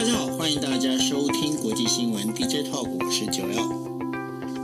[0.00, 3.68] 大家好，欢迎大家收听国际新闻 DJ Talk，我是九幺。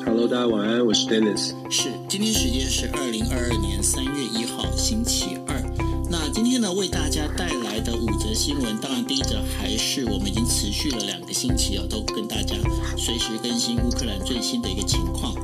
[0.02, 1.52] Hello，大家晚安，我是 Dennis。
[1.68, 5.62] 是，今天时间是二零二二年三月一号星期二。
[6.10, 12.56] 那今天呢，为大家带来的五则新闻，当然第一则还是我们已经持续了两个星期哦，都跟大家
[12.96, 15.34] 随时更新乌克兰最新的一个情况。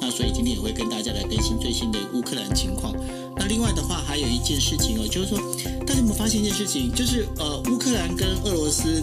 [0.00, 2.94] 那所以今天也会跟大家来更新最新的乌克兰情况。
[3.36, 5.38] 那另外的话，还有一件事情哦，就是说，
[5.86, 6.90] 大家有没有发现一件事情？
[6.94, 9.02] 就是呃，乌克兰跟俄罗斯，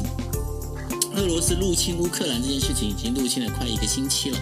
[1.19, 4.37] 俄罗斯入侵乌克兰这件事情已经入侵了快一个星期了，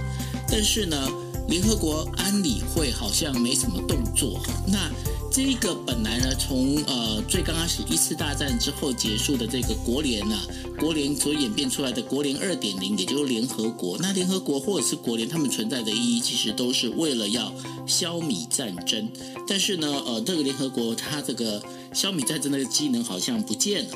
[0.48, 1.10] 但是呢，
[1.50, 4.40] 联合国安理会好像没什么动作。
[4.68, 4.88] 那
[5.32, 10.40] 这个本来呢，从呃最刚开始一次大战之后结束的这个国联啊，
[10.80, 13.98] 国联所演变出来的国联二点零，也就是联合国。
[13.98, 17.52] 那联合国或者是国联，他们存在的意义其实都是为了要
[17.88, 19.10] 消弭战争。
[19.48, 23.92] 但是呢，呃，这个联合国它这个消弭战争的机能好像不见了，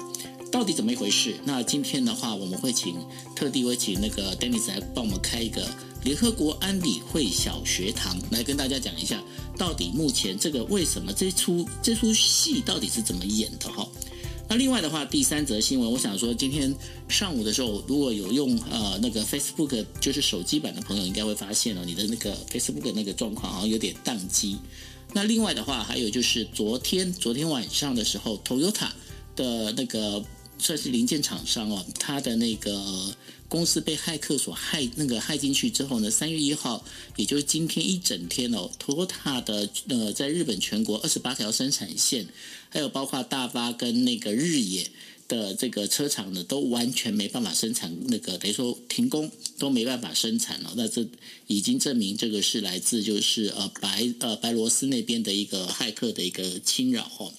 [0.51, 1.35] 到底怎么一回事？
[1.45, 2.95] 那今天的话，我们会请
[3.35, 5.65] 特地会请那个 Denis 来帮我们开一个
[6.03, 9.23] 联合国安理会小学堂，来跟大家讲一下。
[9.57, 13.87] 到底目前这个为什么这出这出戏到底是怎么演的哈？
[14.49, 16.75] 那另外的话，第三则新闻，我想说，今天
[17.07, 24.57] 上午的时候，如果有用呃那个 Facebook 就是手机版的朋友，应该会发现了你的那个 Facebook 那个状况好像有点宕机。
[25.13, 28.89] 那另外的话，还有就是昨天昨天晚上的时候，Toyota
[29.35, 30.21] 的那个
[30.61, 33.13] 算是零件厂商哦，它的那个。
[33.51, 36.85] 公司被骇客所害，那个害进去之后呢，三月一号，
[37.17, 42.25] 也就是今天一整天哦，TOTA 的呃，在日本全国二十八条生产线，
[42.69, 44.87] 还有包括大发跟那个日野
[45.27, 50.73] 的这个车厂呢，都完全没办法生产，那个等于说停工都没办法生产了。
[50.77, 51.05] 那这
[51.47, 57.33] 已经证明这个是来自就是呃白呃白罗斯那边的一个骇客的一个侵扰哦。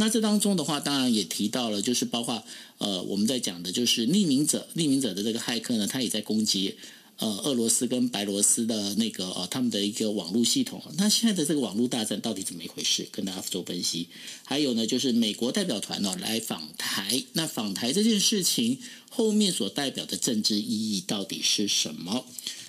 [0.00, 2.44] 那这当中的话，当然也提到了，就是包括
[2.78, 6.76] 呃，我们在讲的就是匿名者，匿名者的这个骇客呢，他也在攻击
[7.16, 10.80] 呃俄罗斯跟白罗斯的那个呃他们的一个网络系统。
[10.96, 13.08] 那现在的这个网络大战到底怎么一回事？
[13.10, 14.06] 跟大家做分析。
[14.44, 18.78] 还有呢，就是美国代表团呢来访台，那访台这件事情
[19.10, 22.24] 后面所代表的政治意义到底是什么？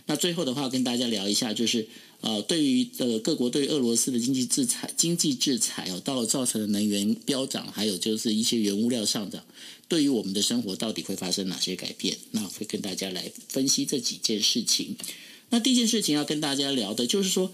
[0.08, 1.88] 那最后的话，跟大家聊一下，就是。
[2.22, 9.44] 呃，对于呃各国对俄罗斯的经济制裁，经济制裁哦，到造成的能源飙涨，还有就是一些原物料上涨，
[9.88, 12.18] 对于我们的生活到底会发生哪些改变？
[12.32, 14.96] 那会跟大家来分析这几件事情。
[15.50, 17.52] 那第一件事情要跟大家聊的就是说，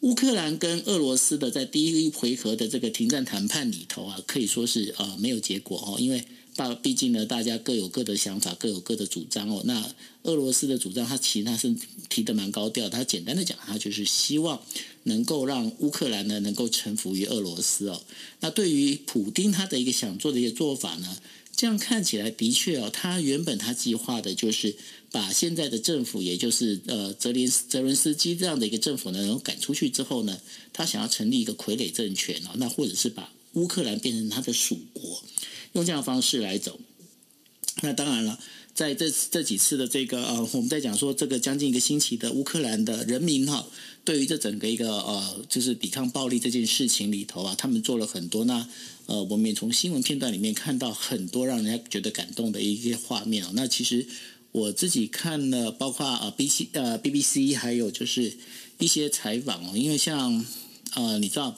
[0.00, 6.24] 乌克兰跟俄罗斯的在第一回合的这个停战谈判里头啊，可以说是呃没有结果哦，因为。
[6.54, 9.62] 大毕竟呢，大家各有各的想法，各有各的主张哦。
[9.64, 9.94] 那
[10.24, 11.74] 俄罗斯的主张，他其实他是
[12.08, 12.88] 提得蛮高调。
[12.88, 14.60] 他简单的讲，他就是希望
[15.04, 18.02] 能够让乌克兰呢能够臣服于俄罗斯哦。
[18.40, 21.16] 那对于普丁他的一个想做的一些做法呢，
[21.56, 24.76] 这样看起来的确哦，他原本他计划的就是
[25.10, 30.38] 把现在的政府，也就是呃泽连泽伦斯基这样的一个政府呢，能够赶出去之后呢，
[30.72, 35.22] 他想要成立一个傀儡政权哦，那或者是把乌克兰变成他的属国。
[35.72, 36.80] 用这样的方式来走，
[37.82, 38.38] 那当然了，
[38.74, 43.64] 在这这几次的这个呃，我们在讲说这个将近一个星期的乌克兰的人民哈，
[44.04, 48.66] 对于这整个一个呃，就是抵抗暴力这件事情里头啊，他们做了很多那
[49.06, 53.52] 呃，我们也从新闻片段里面看到很多让人家觉得感动的一些画面啊。
[53.54, 54.04] 那其实
[54.50, 58.36] 我自己看了，包括呃 B C 呃 B B C，还有就是
[58.78, 60.44] 一些采访哦，因为像
[60.94, 61.56] 呃，你知道。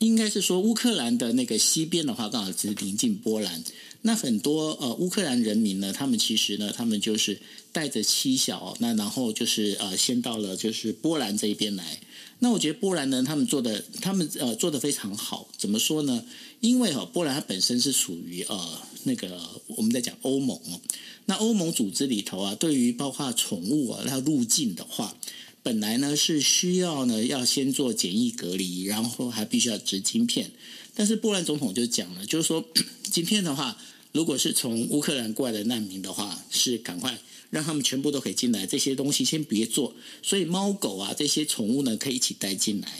[0.00, 3.62] 应该是说乌克兰的那个西边的话，刚好是临近波兰。
[4.00, 7.38] 那很多呃乌克兰人民呢，他们其实呢，他们就是
[7.70, 12.00] 带着妻小，那然后就是呃先到了就是波兰这一边来。
[12.38, 15.46] 那我觉得波兰呢，他们做的他们呃做的非常好。
[15.58, 16.24] 怎么说呢？
[16.60, 20.80] 因为哈波兰它本身是属于呃那个我们在讲欧盟哦，
[21.26, 25.14] 那欧盟组织里头啊，对于包括宠物啊要入境的话。
[25.62, 30.50] 本来呢是需要呢要先做检疫隔离，然后还必须要植晶片。
[30.94, 32.66] 但是波兰总统就讲了，就是说
[33.10, 33.76] 今天的话，
[34.12, 37.18] 如果是从乌克兰过来的难民的话，是赶快
[37.50, 39.94] 让他们全部都可以进来，这些东西先别做。
[40.22, 42.98] 所以猫狗啊这些宠物呢可以一起带进来。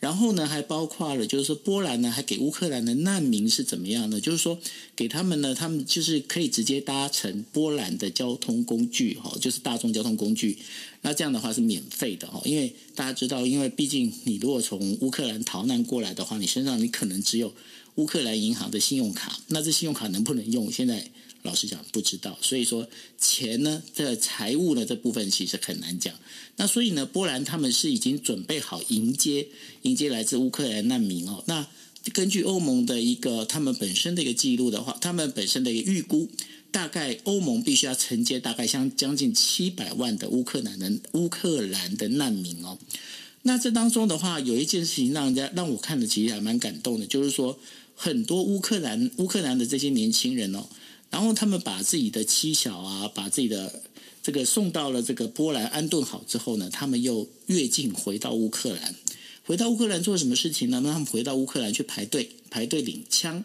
[0.00, 4.18] 然后呢，还包括了，就是说波兰呢，还给乌克兰的难民是怎么样呢？
[4.18, 4.58] 就是说，
[4.96, 10.58] 给他们呢，他们就是可以直接搭乘波兰的交通工具，哈，就是大众交通工具。
[11.02, 17.52] 那这样的话是免费的，哈，因为大家知道，因为毕竟你如果从乌克兰逃难过来的话，你身上你可能只有
[17.96, 20.72] 乌克兰银行的信用卡，那这信用卡能不能用？
[20.72, 21.10] 现在。
[21.42, 22.88] 老实讲不知道，所以说
[23.18, 26.14] 钱呢，这财务呢这部分其实很难讲。
[26.56, 29.48] 那所以呢，波兰他们是已经准备好迎接
[29.82, 31.42] 迎接来自乌克兰难民哦。
[31.46, 31.66] 那
[32.12, 36.28] 根据欧盟的一个他们本身的一个记录的话，他们本身的一个预估，
[36.70, 42.78] 大概欧盟必须要承接大概将将近七百万的乌克兰的乌克兰的难民哦。
[43.42, 47.58] 那这当中的话，有一件事情让人家让我看的其实还蛮感动的，就是说
[47.94, 50.66] 很多乌克兰乌克兰的这些年轻人哦，
[51.10, 53.82] 然后他们把自己的妻小啊，把自己的
[54.22, 58.94] 这个送到了这个波兰安顿好之后呢，他们又越境回到乌克兰。
[59.44, 60.80] 回到乌克兰做什么事情呢？
[60.84, 63.42] 那他们回到乌克兰去排队，排队领枪。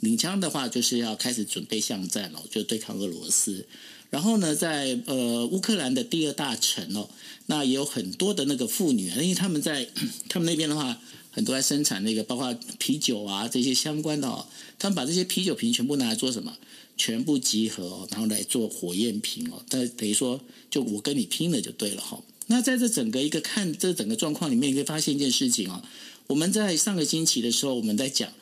[0.00, 3.66] 领枪的话，就是要开始准备巷战了，就对抗俄罗斯。
[4.10, 7.08] 然后呢，在呃乌克兰的第二大城哦，
[7.46, 9.88] 那也有很多的那个妇女啊，因为他们在
[10.28, 14.46] 他们那边的话，很多在生产那个包括啤酒啊这些相关的哦，
[14.78, 16.54] 他们把这些啤酒瓶全部拿来做什么？
[16.96, 19.64] 全部集合哦，然后来做火焰瓶哦。
[19.68, 20.40] 但等于说，
[20.70, 22.22] 就我跟你拼了就对了哈。
[22.48, 25.82] 那在这整个一个看这整个状况里面，你可以发现一件事情哦。
[26.28, 28.32] 我们在上个星期的时候，我们在讲，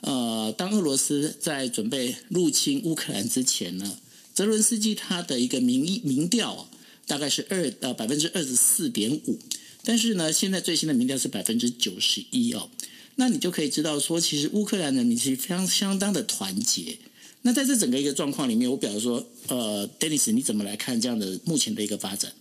[0.00, 3.98] 呃，当俄罗斯在准备入侵乌克兰之前呢，
[4.34, 6.68] 泽伦斯基他的一个民意民调啊，
[7.06, 9.38] 大概是二呃百分之二十四点五，
[9.84, 12.70] 但是呢，现在最新的民调是百分之九十一哦。
[13.16, 16.98] 那你就可以知道说，其实乌克兰人民是非常相当的团结。
[17.42, 22.32] 那在这整个一个状况里面，我表示说，呃，Dennis，你怎么来看这样的目前的一个发展？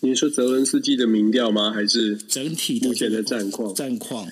[0.00, 1.72] 你说泽伦斯基的民调吗？
[1.72, 3.74] 还是整体的目前的战况？
[3.74, 4.30] 战况。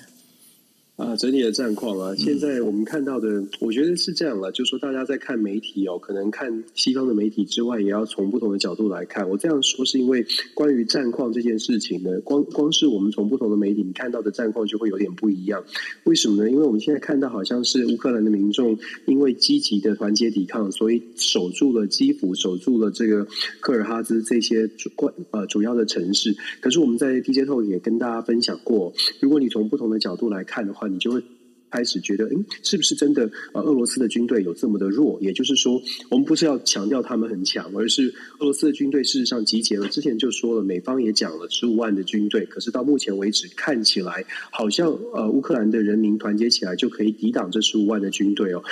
[0.97, 9.29] 啊，整体的战况啊，现在我们看到的，我觉得是这样了，就是说大家在看媒体哦，可能看西方的媒体之外，也要从不同的角度来看。
[9.29, 15.63] 我这样说是因为关于战况这件事情呢，光光是我们从不同的媒体你看到的战况就会有点不一样。
[16.05, 16.49] 为什么呢？
[16.49, 23.27] 因为我们现在看到好像是乌克兰的民众因为积极的团结抵抗，所以守住了基辅，守住了这个
[23.59, 26.35] 科尔哈兹这些主关呃主要的城市。
[26.59, 31.21] 可是我们在 DJ Talk 也跟大家分享过，如果你从不同的角度来看的话，你就会
[31.69, 33.29] 开始觉得，诶，是不是真的？
[33.53, 35.19] 呃，俄罗斯的军队有这么的弱？
[35.21, 39.87] 也就是说，我们不是要强调他们很强，而是俄罗斯的军队事实上集结了。
[39.89, 48.63] 之前就说了，美方也讲了十五万的军队，可是到目前为止，看起来好像呃，乌克兰的人民团结起来就可以抵挡这十五万的军队哦。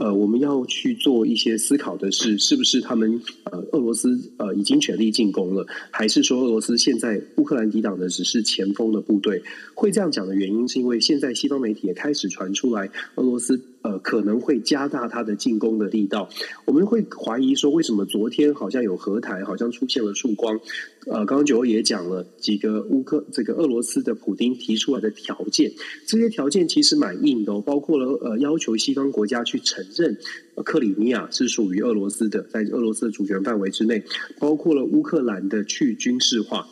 [0.00, 9.42] 呃，我们要去做一些思考的是，是不是他们呃，俄罗斯呃已经全力进攻了，还是说俄罗斯现在乌克兰抵挡的只是前锋的部队？
[9.74, 13.60] 会这样讲的原因，是因为现在西方媒体也开始传出来，俄罗斯。
[13.82, 16.28] 呃，可能会加大它的进攻的力道。
[16.66, 20.60] 我们会怀疑说，为什么昨天好像有和谈，好像出现了曙光？
[21.06, 25.72] 呃，刚刚九欧也讲了几个乌克这个俄罗斯的普丁提出来的条件，
[26.06, 30.18] 这些条件其实蛮硬的哦，包括了呃要求西方国家去承认
[30.62, 34.04] 克里米亚是属于俄罗斯的，在俄罗斯的主权范围之内，
[34.38, 36.68] 包括了乌克兰的去军事化，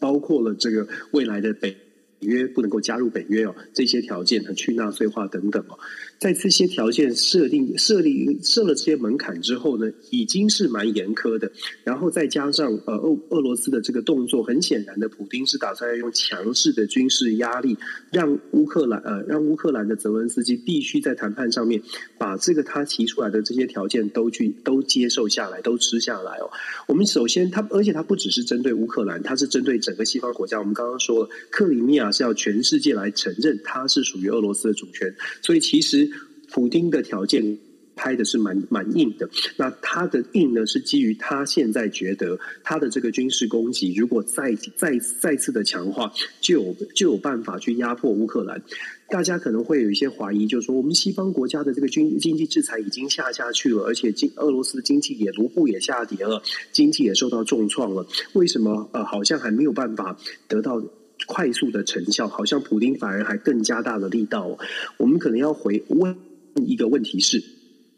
[0.00, 1.76] 包括了这个未来的北
[2.20, 5.78] 约不能够加入北约哦，这些条件和去纳粹化等等哦。
[6.24, 11.52] 在这些条件设定、设立、设了这些门槛之后呢，已经是蛮严苛的。
[11.84, 17.76] 然后再加上呃，俄俄罗斯的这个动作，很显然的，普丁是打算要用强势的军事压力，
[18.10, 21.82] 让乌克兰呃，让乌克兰的泽文斯基必须在谈判上面
[22.16, 26.48] 把这个他提出来的这些条件都去都接受下来，都吃下来哦。
[26.88, 30.58] 我们首先他，而且他不只是针对乌克兰，他是针对整个西方国家。
[30.58, 36.10] 我们刚刚说了，克里米亚是要全世界来承认它是属于俄罗斯的主权，所以其实。
[36.54, 37.58] 普丁的条件
[37.96, 48.62] 拍的是蛮蛮硬的，那他的硬呢是基于他现在觉得他的这个军事攻击如果再再再次的强化，就有就有办法去压迫乌克兰。
[49.08, 56.40] 大家可能会有一些怀疑，就是说我们西方国家的这个军经济制裁已经下下去了，而且经俄罗斯的经济也卢布也下跌了，
[56.70, 60.80] 经济也受到重创了，为什么呃好像还没有办法得到？
[61.26, 64.58] 快速的成效，好像普丁反而还更加大的力道。
[64.98, 66.14] 我们可能要回问
[66.62, 67.42] 一个问题是，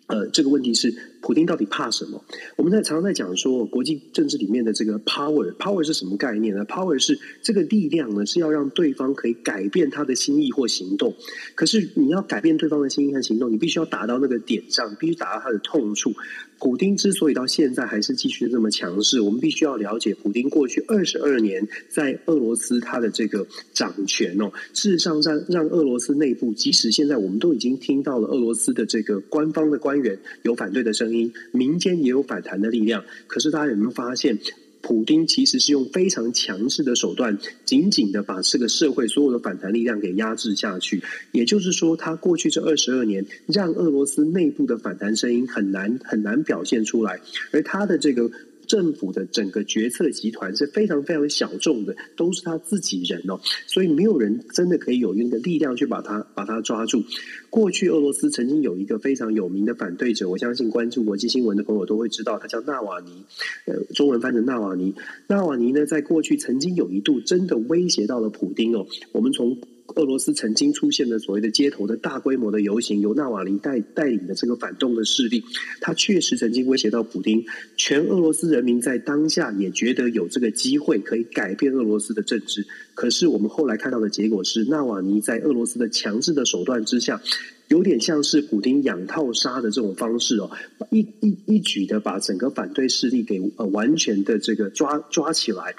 [0.06, 0.94] 呃，这个问题是
[1.26, 2.24] 普丁到底怕什么？
[2.54, 11.16] 我们在常常在讲说，国际政治里面的这个 power，power 是什么概念呢？power 是这个力量呢，是要让对方可以改变他的心意或行动。
[11.56, 16.12] 可是你要改变对方的心意和行动，你必须要打到那个点上，必须打到他的痛处。
[16.58, 31.15] 普丁之所以到现在还是继续这么强势，我们必须要了解普丁过去二十二年在俄罗斯他的这个掌权哦，事实上让让俄罗斯内部，即使现在我们都已经听到了俄罗斯的这个官方的官员有反对的声音，
[31.52, 34.38] 民间也有反弹的力量，可是大家有没有发现？
[34.82, 41.02] 普丁其实是用非常强势的手段，紧紧的把这个社会所有的反弹力量给压制下去。
[41.32, 47.20] 也就是说，他过去这二十二年，让俄罗斯内部的反弹声音很难很难表现出来，
[47.50, 48.30] 而他的这个
[48.66, 57.02] 政府的整个决策集团是非常非常小众的，都是他自己人哦，所以没有人真的可以有那个力量去把他把他抓住。
[57.48, 63.24] 过去俄罗斯曾经有一个非常有名的反对者，我相信关注国际新闻的朋友都会知道，他叫纳瓦尼，
[63.66, 64.94] 呃，中文翻成纳瓦尼。
[65.28, 68.86] 纳瓦尼呢，在过去曾经有一度真的威胁到了普丁哦。
[69.12, 69.56] 我们从
[69.96, 75.42] 俄罗斯曾经出现的所谓的街头的大规模的游行，由纳瓦尼带带领的这个反动的势力，
[75.80, 77.44] 他确实曾经威胁到普丁。
[77.76, 82.66] 全俄罗斯人民在当下也觉得有这个机会可以改变俄罗斯的政治。
[82.94, 87.20] 可是我们后来看到的结果是，纳瓦尼在俄罗斯的强制的手段之下，
[87.68, 90.50] 有点像是普丁养套杀的这种方式哦，
[90.90, 95.74] 一一一举的把整个反对势力给呃完全的这个抓抓起来。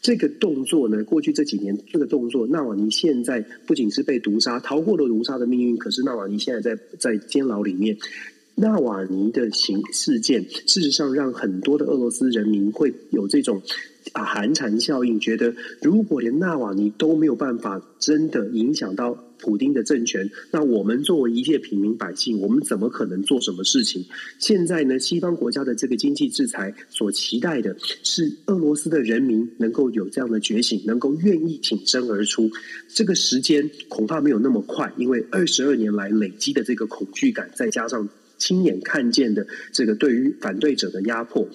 [0.00, 7.96] 这个动作呢，过去这几年，这个动作，纳瓦尼现在不仅是被毒杀，逃过了毒杀的命运，可是纳瓦尼现在在在监牢里面。
[8.60, 13.62] 纳瓦尼的行事件，事实上让很多的俄罗斯人民会有这种
[14.12, 24.04] 啊寒蝉效应，觉得如果连纳瓦尼都没有办法真的影响到普丁的政权，那我们作为一介平民百姓，我们怎么可能做什么事情？
[24.38, 32.50] 现在呢，西方国家的这个经济制裁所期待的是俄罗斯的人民能够有这样的觉醒，能够愿意挺身而出。
[32.88, 38.08] 这个时间恐怕没有那么快，因为二十二年来累积的这个恐惧感，再加上。
[38.38, 41.48] 亲眼看见的这个对于反对者的压迫，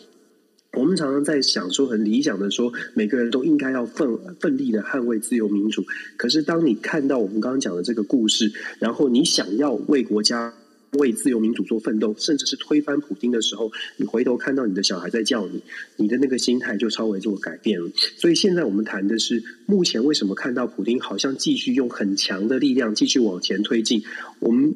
[0.76, 5.86] 我们常常在想说，很理想的说，每个人都应该要奋奋力的捍卫自由民主。
[6.18, 10.52] 可是，当你看到我们刚刚讲的这个故事，然后你想要为国家、
[10.94, 15.62] 为自由民主做奋斗，甚至是推翻普丁的时候，你回头看到你的小孩在叫你，
[15.98, 17.92] 你的那个心态就稍微做改变了。
[18.18, 24.02] 所以，现在我们谈的是，目前为什么看到普丁好像继续用很强的力量继续往前推进？
[24.40, 24.76] 我们。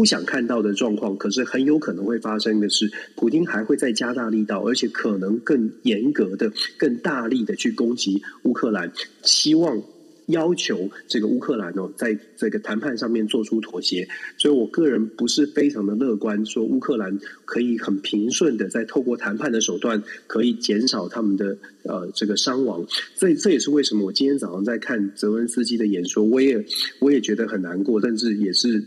[0.00, 8.90] 不想看到的状况，可是很有可能会发生的是，普丁还会再加大力道，而且可能更严格的、更大力的去攻击乌克兰，
[9.20, 9.82] 希望
[10.28, 14.08] 要求这个乌克兰哦，在这个谈判上面做出妥协。
[14.38, 22.86] 所以我个人不是非常的乐观，说乌克兰可以很平顺的在透过谈判的手段，可以减少他们的呃这个伤亡。
[23.14, 26.64] 所以这也是为什么我今天早上在看泽文斯基的演说，我也
[27.00, 28.82] 我也觉得很难过，但是也是。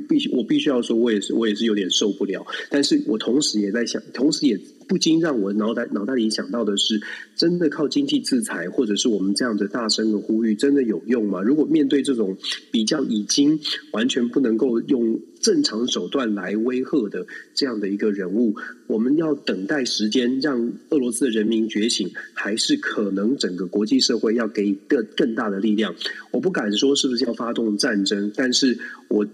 [0.00, 2.46] 必须，我必须要说，我也是，我也是有点受不了。
[2.70, 7.00] 但是我同时也在想，同时也不禁让我脑袋脑袋里想到的是，
[7.36, 11.42] 真的靠经济制裁，或者是我们这样的大声的呼吁，真的有用吗？
[11.42, 12.36] 如果面对这种
[12.70, 13.58] 比较已经
[13.92, 18.54] 完全不能够用正常手段来威吓的这样的一个人物，
[18.86, 25.94] 我们要等待时间，让俄罗斯的人民觉醒，还是可能整个国际社会要给更更大的力量？
[26.30, 29.26] 我不敢说是不是要发动战争，但是我。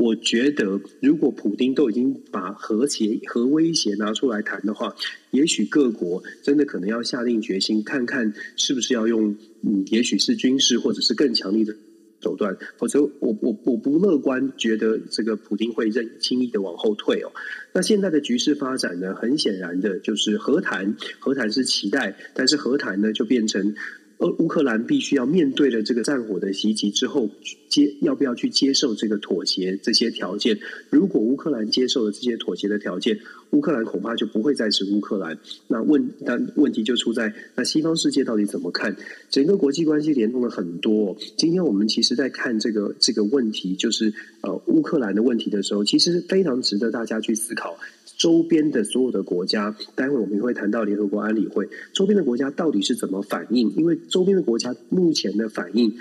[0.00, 4.96] 我觉得，如果普丁都已经把核协核威胁拿出来谈的话，
[5.30, 11.76] 也许各国真的可能要下定决心，看看是不是要用，嗯，也许是军事或者是更强力的
[12.22, 17.30] 手段，否则我我我不乐观，觉得这个普丁会任轻易的往后退哦。
[17.74, 23.74] 那现在的局势发展呢，很显然的就是和谈，和谈是期待，但是和谈呢就变成。
[24.20, 27.30] 而乌克兰必须要面对的这个战火的袭击之后，
[27.70, 30.58] 接要不要去接受这个妥协这些条件？
[30.90, 33.18] 如果乌克兰接受了这些妥协的条件，
[33.52, 35.38] 乌克兰恐怕就不会再是乌克兰。
[35.68, 38.94] 那问，但问题就出在那西方世界到底怎么看？
[39.30, 41.16] 整个国际关系联动了很多。
[41.38, 44.12] 今天我们其实在看这个这个问题，就是
[44.42, 47.78] 呃乌克兰的问题的时候，其实非常值得大家去思考。
[48.20, 53.74] 周边的所有的国家，待会我们也会谈到联合国安理会，周边的国家到底是怎么反应？
[53.76, 55.94] 因为周边的国家目前的反应，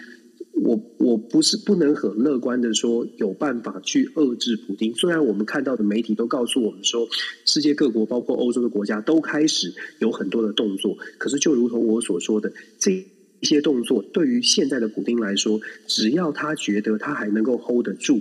[0.61, 4.93] 我我不是不能很乐观的说有办法去遏制普丁。
[4.95, 7.07] 虽然我们看到的媒体都告诉我们说，
[7.45, 18.19] 世界各国包括欧洲的国家都开始有很多的动作，可是就如同我所说的，这一些动作对于现在的普丁来说，只要他觉得他还能够 hold 得住。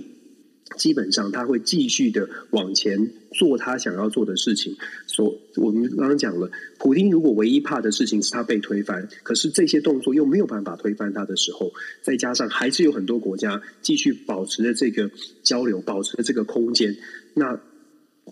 [0.77, 4.75] 基本上他会继续的往前做他想要做的事情。
[5.07, 11.71] 所我们刚刚讲了，普丁如果唯一怕的事情是他被推翻，可是这些动作又没有办法推翻他的时候，
[12.01, 15.09] 再加上还是有很多国家继续保持着这个
[15.43, 16.95] 交流，保持着这个空间，
[17.33, 17.59] 那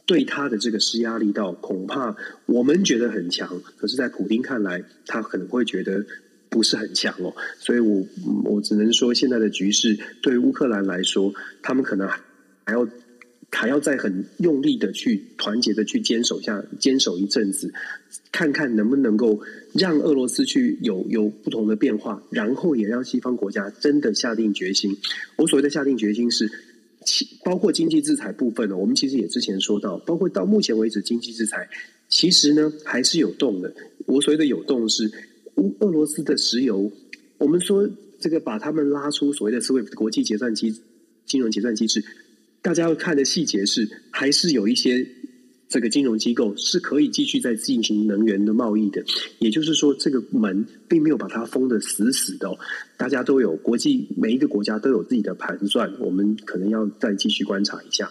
[0.05, 2.15] 对他的这个施压力道恐怕
[2.45, 6.05] 我们觉得很强，可是，在普丁看来，他可能会觉得。
[6.49, 8.05] 不是很强哦，所以我
[8.45, 12.07] 我只能说，现在的局势对乌克兰来说，他们可能
[12.65, 12.87] 还要
[13.51, 17.73] 还要再很用力的去团结的去坚守下坚守一阵子，
[18.31, 19.41] 看看能不能够
[19.73, 24.97] 让俄罗斯去有有不同的变化，然后也让西方国家真的下定决心。
[25.37, 26.49] 我所谓的下定决心是，
[27.43, 31.69] 包括经济制裁部分呢，我们其实也之前说到，包括到目前为止经济制裁。
[32.09, 33.73] 其实呢还是有动的。
[34.05, 35.11] 我所谓的有动是
[35.57, 36.91] 乌俄罗斯的石油，
[37.37, 37.87] 我们说
[38.19, 40.81] 这个把他们拉出所谓的 SWIFT 国际结算机
[41.25, 42.03] 金融结算机制，
[42.61, 45.07] 大家要看的细节是还是有一些。
[45.69, 49.03] 这个金融机构是可以继续在进行能源的贸易的，
[49.39, 52.57] 也就是说，这个门并没有把它封得死死的哦。
[52.95, 58.09] 大家都有国际，每一个国家都有自己的盘算，我们可能要再继续观察一下。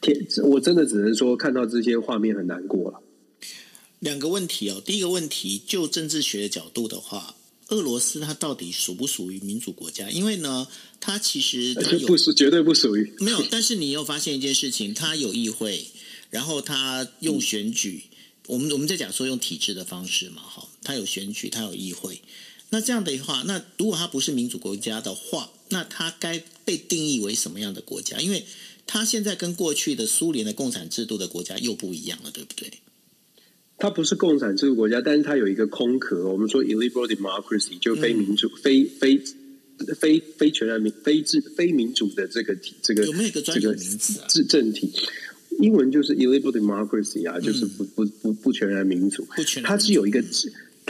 [0.00, 3.00] 天，我真的只能说看到这些画面很难过了。
[4.00, 7.34] 两个问题哦，第一个问题，就政治学的角度的话，
[7.68, 10.08] 俄罗斯它到底属不属于民主国家？
[10.10, 10.66] 因为呢，
[11.00, 13.12] 它其实它不是，绝对不属于。
[13.18, 15.86] 没有，但是你又发现一件事情，它有议会。
[16.30, 18.16] 然后他用选举，嗯、
[18.48, 22.20] 我们我们在讲说用体制的方式嘛，哈，他有选举，他有议会。
[22.68, 28.20] 那这样的话，那如果他不是民主国家的话，那他该被定义为什么样的国家？
[28.20, 28.44] 因为
[28.86, 32.70] 他现在跟过去的苏联的共产制度的国家又不一样了，对不对？
[33.78, 36.28] 他不是共产制度国家，但是它有一个空壳。
[36.28, 39.22] 我们说 illiberal democracy 就非民主、嗯、非非
[39.98, 44.26] 非非全然民非制非民主的这个体，这个有没有一个专有名词啊？
[44.28, 44.92] 这个政体。
[45.60, 49.26] 英文就是 illiberal democracy 啊，就是不不不不全然民主，
[49.62, 50.22] 它是有一个。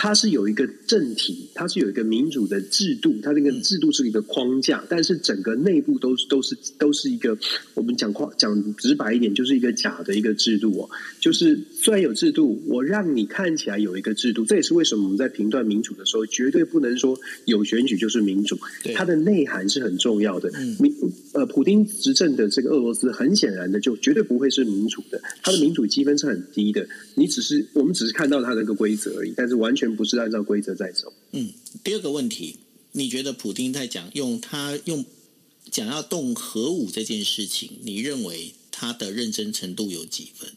[0.01, 7.37] 它是有一个政体，它是有一个民主的制度，它这个制度是一个框架，但是整个内部都是都是都是一个
[7.75, 10.89] 我们讲话讲直白一点，就是一个假的一个制度哦。
[11.19, 18.57] 就是虽然有制度，我让你看起来有一个制度，这也是为什么我们在评断民主的时候，绝对不能说有选举就是民主，
[18.95, 20.49] 它的内涵是很重要的。
[20.79, 20.95] 民
[21.33, 26.87] 呃，普丁执政的这个俄罗斯，很显然的就绝对不会是民主的，它的民主积分是很低的。
[27.17, 29.88] 你只是我们只是看到它的一个规则而已，但是完全。
[29.97, 31.13] 不是按照规则在走。
[31.33, 31.51] 嗯，
[31.85, 32.57] 第二个问题，
[32.93, 35.05] 你觉得普丁在讲用他用
[35.71, 40.51] 讲要动核武这件事情，你认为他的认真程度有几分？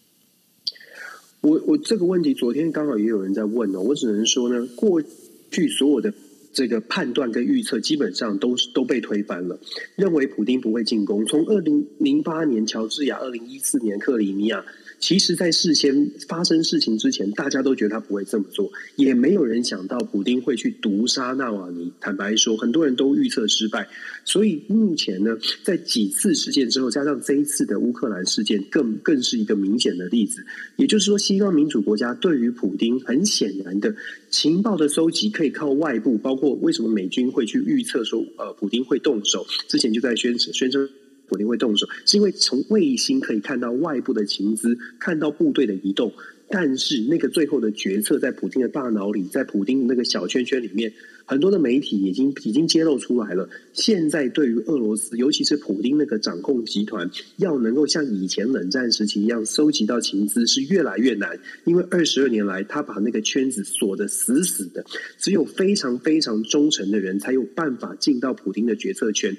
[1.41, 5.01] 我我这个问题昨天刚好也有人在问哦，我只能说呢，过
[5.49, 6.13] 去所有的
[6.53, 9.59] 这个判断跟预测基本上都是都被推翻了，
[9.95, 11.25] 认为普丁不会进攻。
[11.25, 14.65] 从二零零八年乔治亚，二零一四年克里米亚。
[15.01, 21.91] 其实，在事先发生事情之前，大家都觉得他不会这么做，也没有人想到普丁会去毒杀纳瓦尼。
[21.99, 23.89] 坦白说，很多人都预测失败。
[24.23, 30.45] 所以目前呢，在几次事件之后，加上这一次的乌克兰事件，更更是一个明显的例子。
[30.75, 33.93] 也就是说，西方民主国家对于普丁，很显然的
[34.29, 40.87] 情报的搜集可以靠外部，包括为什么美军会去预测说，呃，普丁会动手，之前就在宣宣称。
[41.31, 46.11] 普丁会动手，是因为从卫星可以看到外部的情资，看到部队的移动。
[46.53, 50.91] 但是那个最后的决策，在普丁的大脑里，在普丁的那个小圈圈里面，
[51.23, 53.47] 很多的媒体已经已经揭露出来了。
[53.71, 61.39] 现在对于俄罗斯，尤其是普丁那个掌控集团，要能够像以前冷战时期一样收集到情资，是越来越难。
[61.63, 64.83] 因为二十二年来，他把那个圈子锁得死死的，
[65.17, 69.33] 只有非常非常忠诚的人才有办法进到普丁的决策圈。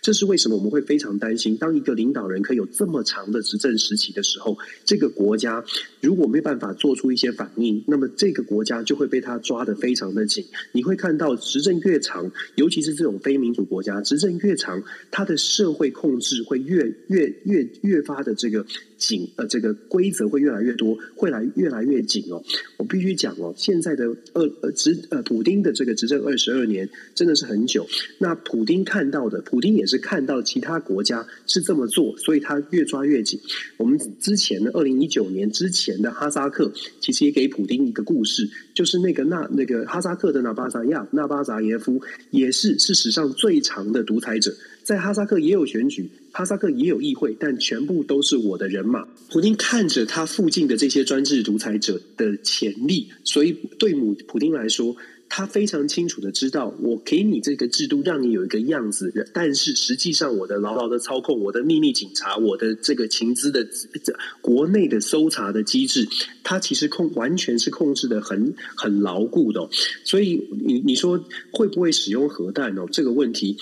[0.00, 1.56] 这是为什么我们会非常担心？
[1.56, 5.64] 当一个领导人可以有这么长的执政时期的时候，这个国家
[6.00, 10.44] 如果没办法做出一些反应，那么这个国家就会被他抓得非常的紧。
[10.72, 18.64] 你会看到执政越长，尤其是这种非民主国家，执政越长，它的社会控制会越越越越发的这个。
[18.98, 22.42] 紧呃，这个规则会越来越多，会来越来越紧哦。
[22.78, 27.86] 我必须讲哦，现在的呃呃执呃普丁的这个执政二十二年真的是很久。
[28.18, 33.40] 那普丁看到的，普丁也是看到其他国家是这么做，所以他越抓越紧。
[33.76, 42.00] 我们之前的二零一九年之前的哈萨克，其实也给普丁一个故事，就是那个那那个哈萨克的纳巴扎亚纳巴扎耶夫，
[42.30, 44.54] 也是是史上最长的独裁者。
[44.84, 49.06] 在哈萨克也有选举，哈萨克也有议会，但全部都是我的人马。
[49.30, 54.96] 普丁看着他附近的这些专制独裁者的潜力，所以对姆普丁来说，
[55.28, 63.64] 他非常清楚的知道，我给你这个制度，让你有一个样子，但是实际上我的牢牢的操控，我的秘密警察，我的这个情资的
[64.02, 66.08] 这国内的搜查的机制，
[66.42, 69.68] 它其实控完全是控制的很很牢固的。
[70.04, 72.86] 所以你你说会不会使用核弹哦？
[72.90, 73.56] 这个问题。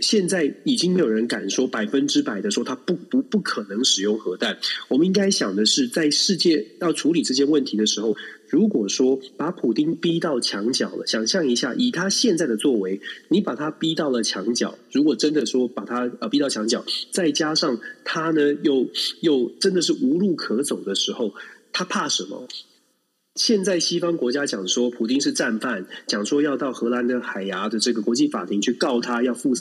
[0.00, 4.58] 现在已经没有人敢说百分之百的说他不不不可能使用核弹。
[4.88, 8.16] 我们应该想的是，在世界要处理这些问题的时候，
[8.48, 18.88] 如果说把普丁逼到墙角了，想象一下，以他现在的作为，你把他逼到了墙角，如果真的说把他呃逼到墙角，再加上他呢又
[19.20, 21.34] 又真的是无路可走的时候，
[21.72, 22.48] 他怕什么？
[23.36, 29.54] 现在西方国家讲说普丁是战犯，讲说要到荷兰的海牙的这个国际法庭去告他，要负。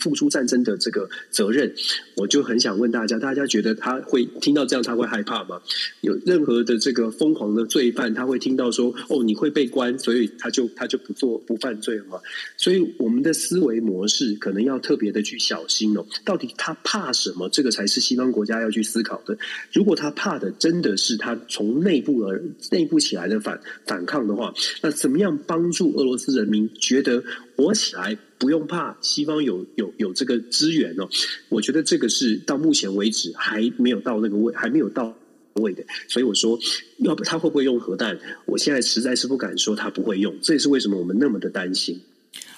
[0.00, 1.72] 付出战争的这个责任，
[2.16, 5.60] 我就很想问大家：大家觉得他会听到这样他会害怕吗？
[6.00, 12.18] 有任何的这个疯狂的罪犯，他会听到说：“哦，你会被关，所以他就他就不做不犯罪了吗？”
[12.56, 16.04] 所以我们的思维模式可能要特别的去小心哦。
[16.24, 17.48] 到底他怕什么？
[17.48, 19.36] 这个才是西方国家要去思考的。
[19.72, 27.22] 如果他怕的真的是他从内部而内部起来的反反抗的话，那怎么样帮助俄罗斯人民觉得
[27.62, 28.18] 躲起来？
[28.38, 31.08] 不用怕，西方有有有这个资源哦。
[31.48, 35.16] 我觉得这个是到目前为止还没有到那个位，还没有到
[35.54, 35.84] 位的。
[36.08, 36.58] 所以我说，
[36.98, 38.18] 要不他会不会用核弹？
[38.46, 40.34] 我现在实在是不敢说他不会用。
[40.42, 42.00] 这也是为什么我们那么的担心。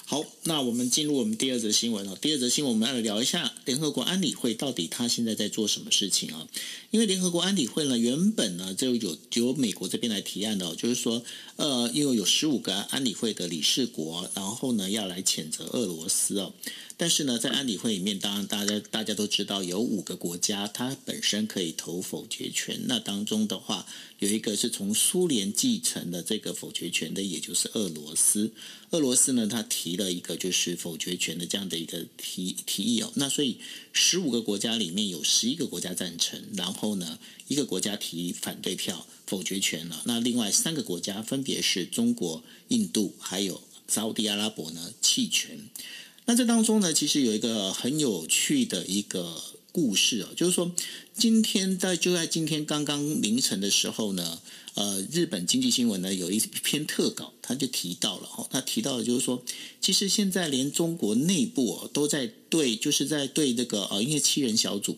[0.07, 2.17] 好，那我们进入我们第二则新闻哦。
[2.21, 6.47] 第二则新闻，我们要来聊一下联合国安理会到底他现在在做什么事情啊？
[6.91, 11.23] 因为联合国安理会呢，原本呢就有由美国这边来提案的，就是说，
[11.57, 16.53] 呃，因为有十五个安理会的理事国，然后呢要来谴责俄罗斯哦。
[16.97, 22.83] 但是呢，在安理会里面，当然大家大家都知道，有五个国家它本身可以投否决权。
[22.87, 23.85] 那当中的话，
[24.21, 28.53] 有一个是从苏联继承的这个否决权的，也就是俄罗斯。
[28.91, 33.11] 俄罗斯呢，他提了一个就是否决权的这样的一个提提议哦。
[33.17, 33.59] 那所以
[33.93, 40.03] 十五个国家里面有十一个国家赞成，然后呢，一个国家提反对票否决权了。
[40.05, 45.69] 那另外三个国家分别是中国、印度还有沙乌地阿拉伯呢弃权。
[46.27, 50.73] 那这当中呢，其实有一个很有趣的一个故事啊，就是说，
[51.15, 54.41] 今天在就在今天刚刚凌晨的时候呢，
[54.75, 59.43] 呃，日本经济新闻呢有一篇特稿，他就提到了哦，他提到了就是说，
[59.83, 64.97] 其实现在连中国内部哦都在对，就是在对这个呃，因为七人小组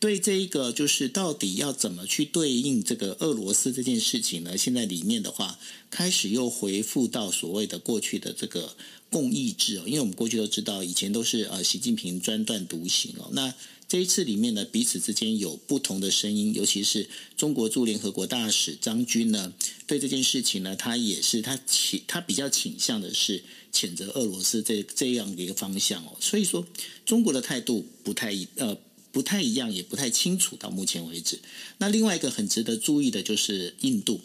[0.00, 4.58] 对这一个就是到底要怎么去对应这个俄罗斯这件事情呢？
[4.58, 5.56] 现在里面的话
[5.88, 8.74] 开始又回复到所谓的过去的这个。
[9.14, 13.30] 共意志哦，因为我们过去都知道，以前都是呃习近平专断独行哦。
[13.30, 13.54] 那
[13.86, 19.52] 这一次里面呢，彼此之间有不同的声音，尤其是中国驻联合国大使张军呢，
[19.86, 26.16] 对这件事情呢，他也是他倾他比较倾向的是谴责俄罗斯这这样的一个方向哦。
[26.18, 26.66] 所以说，
[27.06, 28.76] 中国的态度不太一呃
[29.12, 31.38] 不太一样，也不太清楚到目前为止。
[31.78, 34.20] 那另外一个很值得注意的就是印度。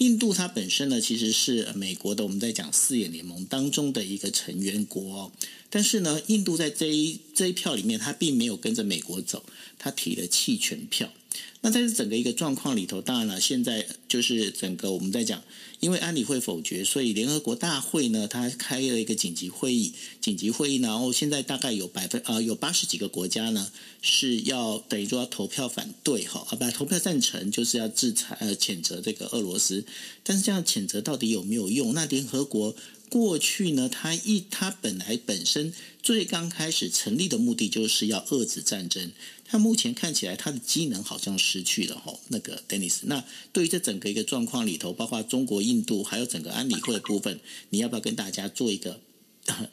[0.00, 5.30] 印度它本身呢，其实是美国的我们在讲四眼联盟当中的一个成员国，
[5.68, 9.44] 但是呢，印度在这一这一票里面，它并没有跟着美国走，
[9.78, 11.12] 它提了弃权票。
[11.62, 15.42] 那在这整个一个状况里头，当然了，现在就是整个我们在讲，
[15.80, 19.92] 因为安理会否决，所以联合国大会呢，它开了一个紧急会议，
[20.22, 23.70] 紧急会议，然后现在大概有百分呃有八十几个国家呢
[24.00, 29.84] 是要等于说要投票反对哈，啊不投票赞成，就是要制裁呃谴责这个俄罗斯，
[30.22, 31.92] 但是这样谴责到底有没有用？
[31.92, 32.74] 那联合国
[33.10, 39.12] 过去呢，它一它本来本身最刚开始成立的目的就是要遏制战争。
[39.44, 42.20] 他目前看起来，它的机能好像失去了吼。
[42.28, 49.00] 那个 Dennis，那对于这整个一个状况里头，包括中国、印度，还有整个安理会的部分，你要不要跟大家做一个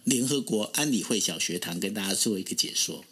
[0.03, 3.05] 联合国安理会小学堂，跟大家做一个解说？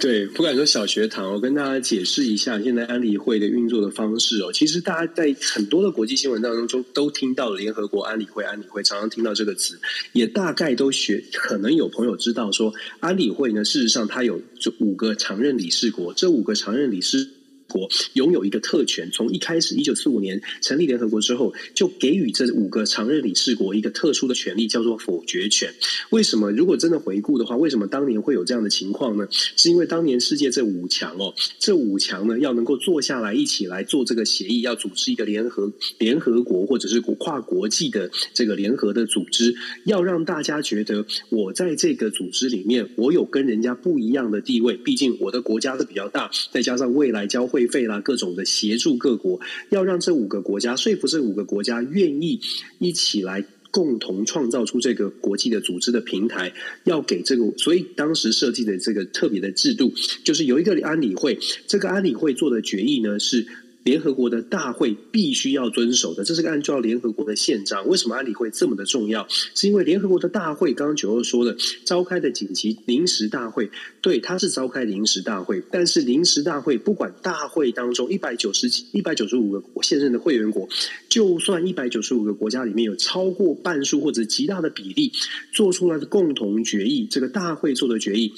[0.00, 4.52] 对，不敢说小学堂，我跟大家解释一下现在安理会的运作的方式哦。
[4.52, 9.78] 其实大家在很多的国际新闻当中都听到联合国安理会，安理会常常听到这个词，
[10.12, 17.30] 也大概都学，可能有朋友知道说安理会呢，事实上它有这五个常任理事国，这五个常任理事。
[17.74, 25.74] 国拥有一个特权，从一开始一九四五年成立联合国之后，就给予这五个常任理事国一个特殊的权利，叫做否决权。
[26.10, 26.52] 为什么？
[26.52, 29.26] 如果真的回顾的话，为什么当年会有这样的情况呢？
[29.56, 39.52] 是因为当年世界这五强哦，这五强呢要能够坐下来一起来做这个协议，要组织一个联合联合国或者是跨国际的这个联合的组织，
[39.84, 44.76] 要让大家觉得我在这个组织里面，我有跟人家不一样的地位。
[44.76, 47.63] 毕竟我的国家是比较大，再加上未来交会。
[47.66, 52.40] 费啦，各种的协助各国，要让这五个国家说服这五个国家愿意
[52.78, 56.52] 一起来共同创造出这个国际的组织的平台，
[56.84, 63.46] 要给这个，所以当时设计的这个特别的制度，就是有一个安理会，这个安理会做的决议呢是。
[63.84, 67.86] 联合国的大会必须要遵守的，这是个按照联合国的宪章。
[67.86, 69.26] 为什么安理会这么的重要？
[69.28, 73.70] 是因为联合国的大会，刚刚九二说的，召开的紧急临时大会，
[74.00, 75.62] 对，它是召开临时大会。
[75.70, 80.66] 但是临时大会不管大会当中一百九十几、一百九十五个现任的会员国，
[81.10, 85.12] 就算一百九十五个国家里面有超过半数或者极大的比例
[85.52, 88.32] 做出来的共同决议，这个大会做的决议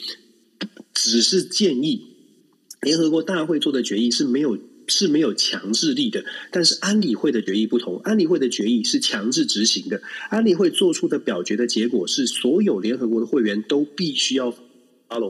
[0.92, 2.02] 只是建议，
[2.82, 4.58] 联合国大会做的决议是没有。
[4.88, 10.00] 是没有强制力的，但是安理会的决议不同，安理会的决议是强制执行的。
[10.30, 14.54] 安理会做出的表决的结果是，所有联合国的会员都必须要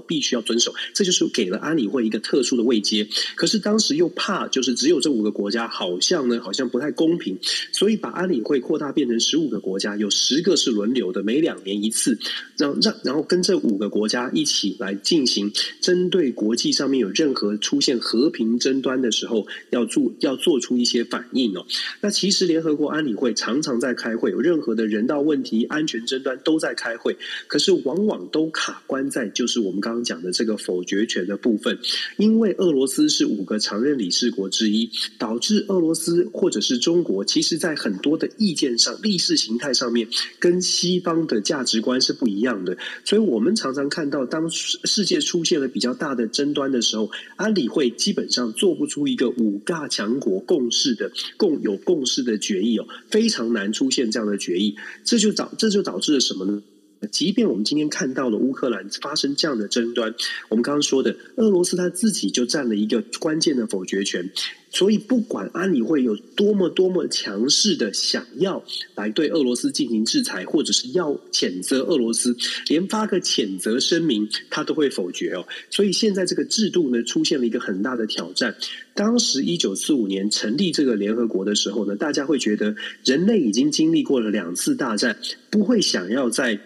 [0.06, 3.06] 必须要遵守，这就是给了安理会一个特殊的位阶。
[3.34, 7.36] 可是当时又怕，就是只有这五个国家，好像呢，好像不太公平，
[7.72, 12.18] 所以把安理会扩大变成十五个国家，有十个是轮流的，每两年一次，
[12.56, 21.66] 让让然后跟这五个国家一起来进行针对国际上面有任何出现和平争端的时候，要做要做出一些反应哦。
[22.00, 29.65] 那其实联合国安理会常常在开会，有任何的人道问题、安全争端都在开会，可是往往都卡关在就是。
[29.66, 31.79] 我们刚刚讲的这个否决权的部分，
[32.16, 42.79] 因为俄罗斯是五个常任理事国之一，导致俄罗斯或者是中国，其实在很多的意见上、意识形态上面，跟西方的价值观是不一样的。
[43.05, 54.76] 所以我们常常看到，当世界出现了比较大的争端的时候，安理会基本上做不出一个五大强国共识的、共有共识的决议哦，非常难出现这样的决议。
[55.05, 56.62] 这就导这就导致了什么呢？
[57.11, 60.14] 即便我们今天看到了乌克兰发生这样的争端，
[60.48, 64.30] 我们刚刚说的俄罗斯他自己就占了一个关键的否决权，
[64.70, 72.35] 所以不管安理会有多么多么强势的想要来对俄罗斯进行制裁，或者是要谴责俄罗斯，
[72.68, 75.46] 连发个谴责声明他都会否决哦。
[75.70, 78.56] 所以现在这个制度呢，出现了一个很大的挑战。
[78.94, 85.18] 当时一九四五年成立这个联合国的时候呢，大家会觉得人类已经经历过了两次大战，
[85.50, 86.59] 不会想要再。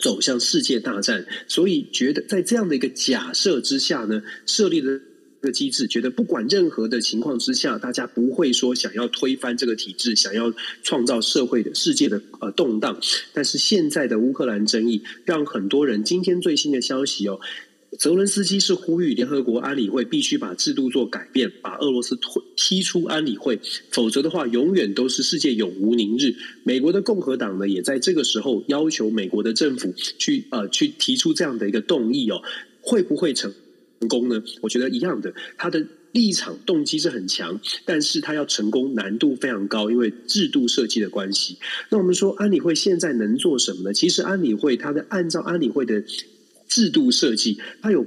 [0.00, 4.98] 走向世界大战，所以觉得在这样的一个假设之下呢，设立的
[5.42, 12.98] 这个机制，觉得不管任何的情况之下，大家不会说想要推翻这个体制，想要创造社会的世界的呃动荡。
[13.32, 17.40] 但是现在的乌克兰争议，让很多人今天最新的消息哦。
[17.98, 26.34] 泽伦斯基是呼吁联合国安理会必须把制度做改变，把俄罗斯推踢出安理会，否则的话，永远都是世界永无宁日。
[26.62, 32.40] 美国的共和党呢，也在这个时候要求美国的政府去呃去提出这样的一个动议哦，
[32.80, 33.52] 会不会成
[34.08, 34.40] 功呢？
[34.62, 41.58] 我觉得一样的，他的立场动机是很强，但是他要成功难度非常高，因为制度设计的关系。
[41.90, 43.92] 那我们说安理会现在能做什么呢？
[43.92, 46.04] 其实安理会它的按照安理会的。
[46.70, 48.06] 制度设计，它有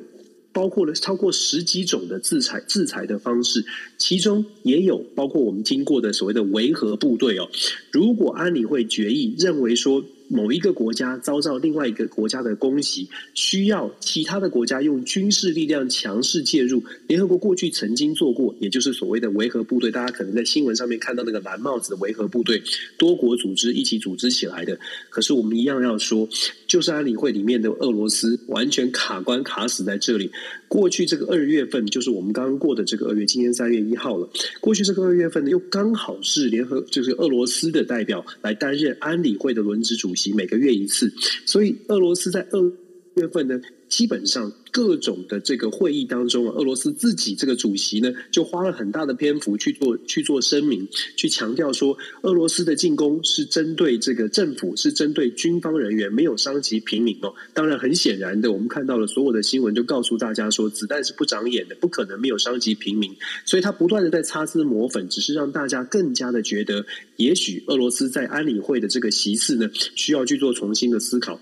[0.54, 3.66] 包括了超过十几种的制裁制裁的方式，
[3.98, 7.50] 其中也有包括我们经过的所谓的维和部队哦。
[7.92, 16.84] 如果安理会决议认为说，某一个国家遭到另外一个国家的攻击，需要其他的国家用军事力量强势介入。
[17.08, 22.62] 联合国过去曾经做过，也就是所谓的维和部队，大家可能在新闻上面看到那个蓝帽子的维和部队，
[22.98, 24.80] 多国组织一起组织起来的。
[25.10, 26.28] 可是我们一样要说，
[26.66, 30.32] 就是安理会里面的俄罗斯完全卡关卡死在这里。
[30.68, 34.28] 过去这个二月份，就是我们刚刚过的这个二月，今天三月一号了。
[34.60, 41.12] 过去这个二月份呢，又刚好是联合，就是俄罗斯的代表来担任安理会的轮值主席，每个月一次。
[41.46, 42.72] 所以俄罗斯在二
[43.16, 44.52] 月份呢，基本上。
[44.74, 57.32] 各种的这个会议当中啊，俄罗斯自己这个主席呢，就花了很大的篇幅去做去做声明，去强调说，俄罗斯的进攻是针对这个政府，是针对军方人员，没有伤及平民哦。
[57.54, 63.16] 当然，很显然的，我们看到了所有的新闻，就告诉大家说，子弹是不长眼的，不可能没有伤及平民。
[63.46, 66.84] 所以他不断的在擦脂抹粉，只是让大家更加的觉得，
[67.18, 71.40] 也许俄罗斯在安理会的这个席次呢，需要去做重新的思考。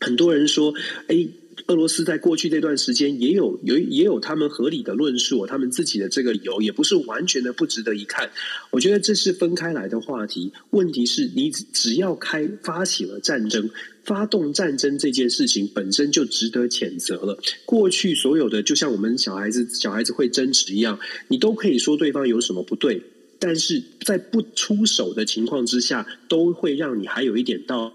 [0.00, 0.74] 很多人说，
[1.08, 1.28] 哎。
[1.68, 8.30] 俄罗斯在过去这段时间也有有也有他们合理的论述，他们自己的这个理由也不是完全的不值得一看。
[8.70, 10.52] 我觉得这是分开来的话题。
[10.70, 13.70] 问题是你只要开发起了战争，
[14.04, 17.36] 发动战争这件事情本身就值得谴责了。
[17.64, 23.02] 过去所有的就像我们小孩子小孩子会争执一样，你都可以说对方有什么不对，
[23.40, 27.92] 但是在不出手的情况之下，都会让你还有一点道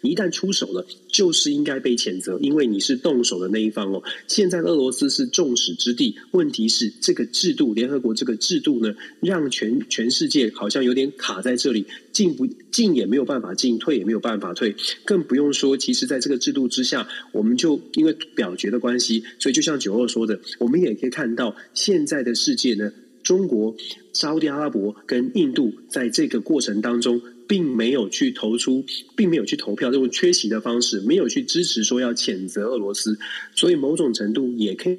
[0.00, 4.02] 你一旦出手了，就是应该被谴责，因为你是动手的那一方哦。
[4.26, 22.92] 现在俄罗斯是众矢之的，问题是这个制度，联合国这个制度呢，让全全世界好像有点卡在这里，进不进也没有办法进，退也没有办法退，更不用说，其实在这个制度之下，我们就因为表决的关系，所以就像九二说的，我们也可以看到现在的世界呢，
[23.24, 23.74] 中国、
[24.12, 27.20] 沙乌地阿拉伯跟印度在这个过程当中。
[27.48, 28.84] 并没有去投出，
[29.16, 33.18] 并没有去投票，这种缺席的方式，没有去支持说要谴责俄罗斯，
[33.56, 34.98] 所以某种程度也可以。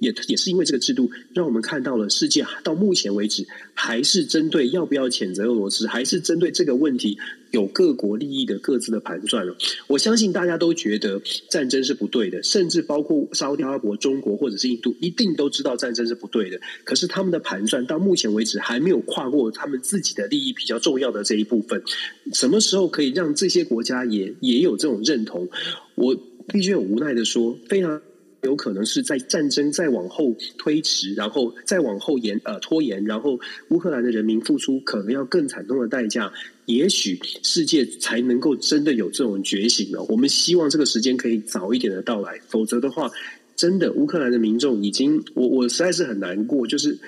[0.00, 7.18] 也也是因为这个制度，让我们看到了世界到目前为止还是针对要不要谴责俄罗斯，还是针对这个问题
[7.50, 9.56] 有各国利益的各自的盘算了。
[9.86, 16.60] 我相信大家都觉得战争是不对的，甚至包括沙特阿拉伯、中国或者是印度，一定都知道战争是不对的。
[16.84, 21.82] 可是他们的盘算到目前为止还没有跨过他们自己的利益比较重要的这一部分。
[22.32, 25.48] 什么时候可以让这些国家也也有这种认同？
[25.94, 26.16] 我
[26.48, 28.00] 必须很无奈的说，非常
[28.42, 36.32] 有可能是在战争再往后推迟，然后再往后延呃拖延，然后乌克兰的人民付出可能要更惨痛的代价，
[36.66, 40.02] 也许世界才能够真的有这种觉醒了。
[40.08, 43.10] 我们希望这个时间可以早一点的到来，否则的话，
[43.54, 46.98] 真的乌克兰的民众已经，我我实在是很难过，就是。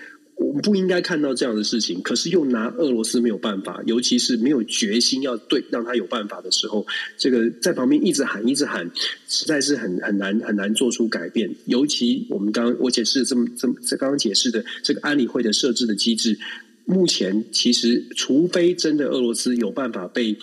[0.45, 8.91] 我们不应该看到这样的事情，可是又拿俄罗斯没有办法，尤其是没有决心要对让他有办法的时候，这个在旁边一直喊一直喊，
[9.29, 11.55] 实在是很很难很难做出改变。
[11.65, 16.39] 尤其我们刚我解释这么这么刚刚解释的这个安理会的设置的机制，
[16.85, 20.37] 目前其实除非真的俄罗斯有办法被。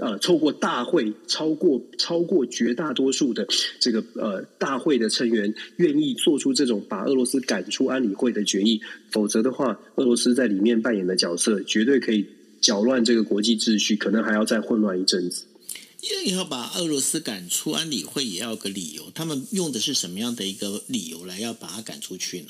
[0.00, 3.46] 呃，透过大会超过超过绝大多数的
[3.80, 8.80] 这个呃大会的成员愿意做出这种把俄罗斯赶出安理会的决议，
[9.10, 12.26] 否则的话，俄罗斯在里面扮演的角色绝对可以
[12.60, 15.44] 搅乱这个国际秩序，可能还要再混乱一阵子。
[16.00, 22.48] 因为要把俄罗斯赶出安理会，也要个理由，他们用的是什么样的一个理由来要把它赶出去呢？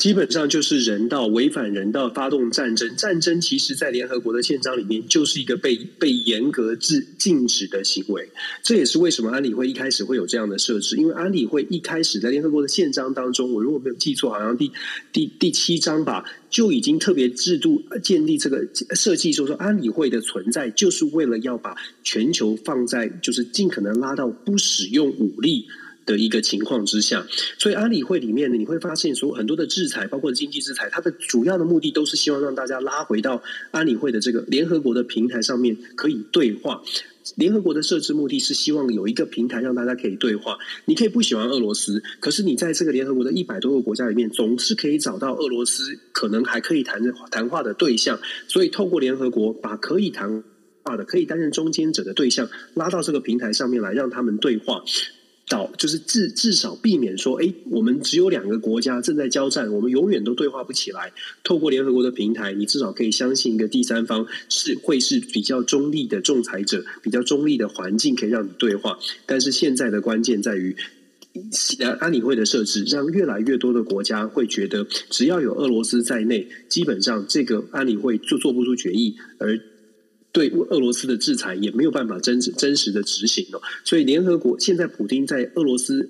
[0.00, 2.96] 基本上就是人道，违反人道，发动战争。
[2.96, 8.26] 战争其实，在联合国的宪章里面，就是一个被被严格制禁止的行为。
[8.62, 10.96] 这也是为什么安理会一开始会有这样的设置。
[10.96, 14.72] 因为安理会一开始在联合国的宪章当中，我如果没有记错，好像第
[15.12, 25.66] 第第七章吧，就已经特别制度建立这个设计，说说安理会的存在就是为了要把全球放在，就是尽可能拉到不使用武力。
[26.06, 27.26] 的一个情况之下，
[27.58, 36.82] 所以安理会里面呢，你会发现说很多的制裁，包括经济制裁，它的主要的目的都是希望让大家拉回到安理会的这个联合国的平台上面可以对话。
[37.36, 40.58] 联合国的设置目的是希望有一个平台让大家可以对话。
[40.86, 48.18] 你可以不喜欢俄罗斯，可是你在这个联合国的一百多个国家里面，总是可以找到俄罗斯可能还可以谈谈话的对象。
[48.48, 50.42] 所以透过联合国把可以谈
[50.82, 54.82] 话的、可以担任中间者的对象拉到这个平台上面来，让他们对话。
[55.50, 61.12] 到就是至至少避免说，哎，我们只有两个国家正在交战，我们永远都对话不起来。
[61.42, 68.98] 透过联合国的平台，你至少可以相信一个第三方是会是比较中立的仲裁者，比较中立的环境可以让你对话。
[69.26, 70.76] 但是现在的关键在于，
[71.98, 79.60] 安理会的设置，让越来越多的国家会觉得，只要有俄罗斯在内，基本上这个安理会就做不出决议，而。
[80.32, 86.08] 对俄罗斯的制裁也没有办法真真实的执行了，所以联合国现在普丁在俄罗斯，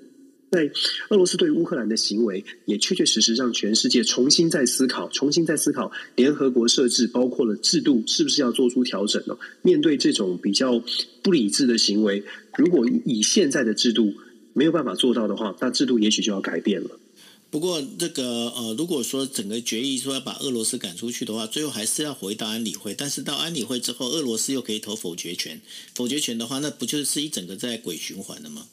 [0.51, 0.69] 在
[1.09, 9.39] 俄罗斯对乌克兰的行为，也确确实实让全世界重新在思考，重新在思考联合国设置包括了制度是不是要做出调整了。
[9.63, 10.83] 面对这种比较
[11.23, 12.23] 不理智的行为，
[12.57, 14.13] 如果以现在的制度
[14.53, 16.91] 没有办法做到的话，那制度也许就要改变了。
[17.51, 22.95] 不过，这个呃，如果说整个决议说要把俄罗斯赶出去的话，最后还是要回到安理会。
[22.95, 25.61] 但是到安理会之后，俄罗斯又可以投否决权，
[25.93, 28.67] 否决权的话，那不就是一整个在鬼循环了吗？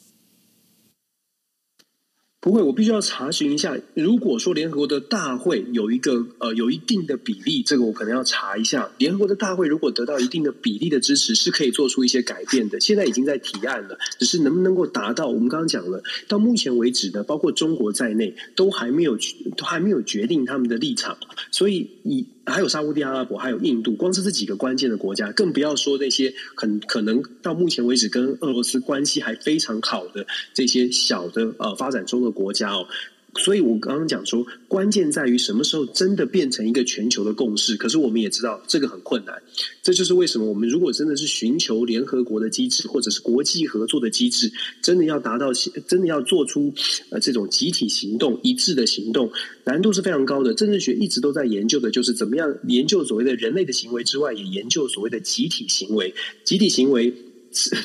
[2.41, 3.77] 不会，我必须要查询一下。
[3.93, 8.89] 如果说联合国的大会有一个呃有一定的比例，这个我可能要查一下。
[8.97, 12.79] 联合国的大会如果得到一定的比例的支持，是可以做出一些改变的。
[12.79, 15.27] 现在已经在提案了，只是能不能够达到？
[15.27, 19.17] 我们刚刚讲了，到目前为止呢，包括中国在内，都还没有
[19.57, 21.17] 都还没有决定他们的立场。
[21.51, 32.87] 所以以还有沙乌地阿拉伯，还有印度，光是这几个关键的国家，更不要说那些很可能到目前为止跟俄罗斯关系还非常好的这些小的呃发展中的国家哦。
[33.35, 37.77] 所以我刚刚讲说，关键在于什么时候真的变成一个全球的共识。
[37.77, 39.41] 可是我们也知道这个很困难，
[39.83, 45.53] 这就是为什么我们如果真的是寻求联合国的机制，或者是国际合作的机制，真的要达到，
[45.87, 46.73] 真的要做出
[47.11, 49.31] 呃这种集体行动、一致的行动，
[49.63, 50.53] 难度是非常高的。
[50.53, 56.13] 政治学一直都在研究的就是怎么样研究所谓的人类的行为之外，也研究所谓的集体行为。
[56.43, 57.13] 集体行为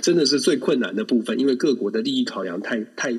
[0.01, 3.19] 真的是最困难的部分，因为各国的利益考量太太。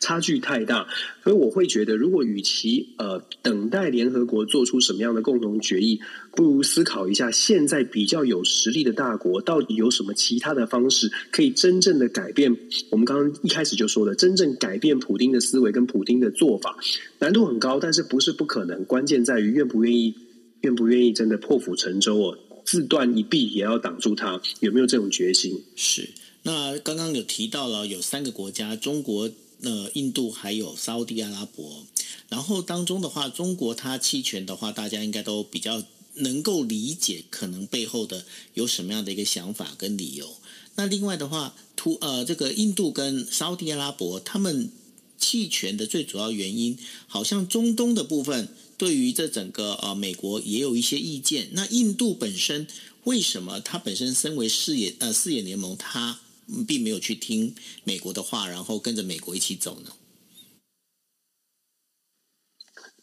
[0.00, 0.86] 差距太大，
[1.22, 6.00] 所以我会觉得，如果与其呃等待联合国做出什么样的共同决议，
[6.32, 12.56] 不如思考一下，现在比较有实力的大国到底有什么其他的方式，可以真正的改变。
[12.90, 16.76] 我们刚刚一开始就说了，真正改变普丁的思维跟普丁的做法，
[17.18, 18.84] 难度很高，但是不是不可能。
[18.84, 20.14] 关键在于愿不愿意，
[20.62, 25.62] 愿不愿意真的破釜沉舟哦，自断一臂也要挡住他，有没有这种决心？
[25.76, 26.08] 是。
[26.42, 29.30] 那刚刚有提到了有三个国家，中国。
[29.62, 31.86] 呃，印度还有沙乌地阿拉伯，
[32.28, 35.82] 然后当中的话，中国它弃权的话，大家应该都比较
[36.14, 38.24] 能够理解，可能背后的
[38.54, 40.36] 有什么样的一个想法跟理由。
[40.76, 44.70] 那另外的话，突呃，这个印度跟沙乌地阿拉伯他们
[45.18, 46.76] 弃权的最主要原因，
[47.06, 51.48] 好像中东的部分对于这整个呃美国也有一些意见。
[51.52, 52.66] 那印度本身
[53.04, 56.20] 为什么它本身身为四眼呃四眼联盟，它
[56.66, 59.92] 并没有去听美国的话，然后跟着美国一起走呢？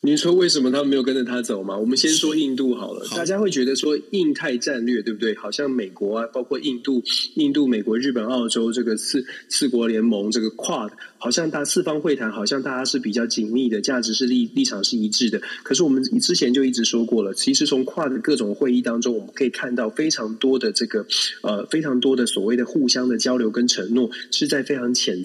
[0.03, 1.77] 您说为什么他们没有跟着他走吗？
[1.77, 3.05] 我们先说印度好了。
[3.07, 5.35] 好，大家会觉得说印太战略对不对？
[5.35, 7.03] 好像美国啊，包括印度、
[7.35, 10.89] 印度、美国、日本、澳洲这个四四国联盟，这个 QUAD，
[11.19, 15.39] 好像大四方会谈，好像大家是比较紧密的，价值是立立场是一致的。
[15.61, 21.05] 可是我们之前就一直说过了，其实从 QUAD 的各种会议当中，我们可以看到非常多的这个
[21.43, 25.23] 呃，非常多的所谓的互相的交流跟承诺，是在非常浅。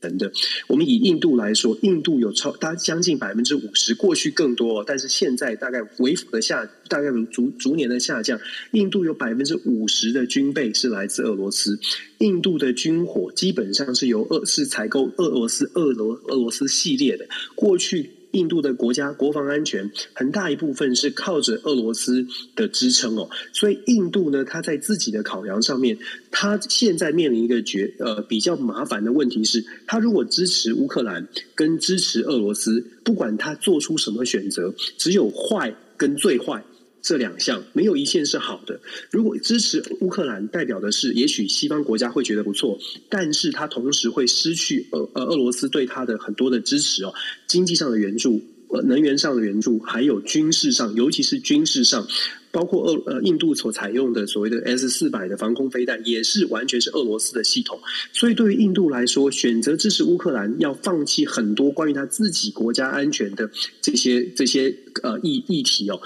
[0.00, 0.30] 等等，
[0.68, 8.38] 我们以印度来说，印度有超大将近百分之五十，过去更多，但是现在大概微幅的下，大概逐逐年的下降。
[8.72, 11.78] 印度有百分之五十的军备是来自俄罗斯，
[12.18, 18.15] 印度的军火基本上是由俄是采购俄罗斯俄罗俄罗斯系列的，过去。
[18.32, 25.98] 印度的国家国防安全很大一部分是靠着俄罗斯的支撑哦，所以印度呢，它在自己的考量上面，
[26.30, 36.62] 它现在面临一个绝呃比较麻烦的问题是，它如果支持乌克兰跟支持俄罗斯，不管它做出什么选择，只有坏跟最坏。
[37.06, 38.80] 这两项没有一项是好的。
[39.12, 42.76] 如果支持乌克兰，代表的是也许西方国家会觉得不错，
[43.08, 47.14] 但是他同时会失去俄呃俄罗斯对他的很多的支持哦，
[47.46, 48.42] 经济上的援助、
[48.82, 52.08] 能源上的援助，还有军事上，尤其是军事上。
[52.56, 57.78] 包括俄呃印度所采用的所谓的 S 四百的防空飞弹，也是完全是俄罗斯的系统。
[58.14, 63.50] 所以对于印度来说，选择支持乌克兰，要放弃很多关于他自己国家安全的
[63.82, 66.00] 这些这些呃议议题哦，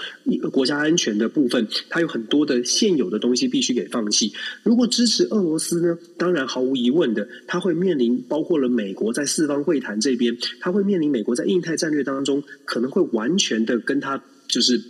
[0.51, 4.33] 国家安全的部分，它有很多的现有的东西必须给放弃。
[4.63, 14.81] 如果支持俄罗斯呢，当然毫无疑问的，他会面临包括了美国在四方会谈这边，他会面临美国在印太战略当中可能会完全的跟他就是。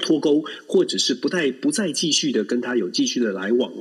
[0.00, 3.72] 脱钩，或者是不再不再继续的跟他有继续的来往，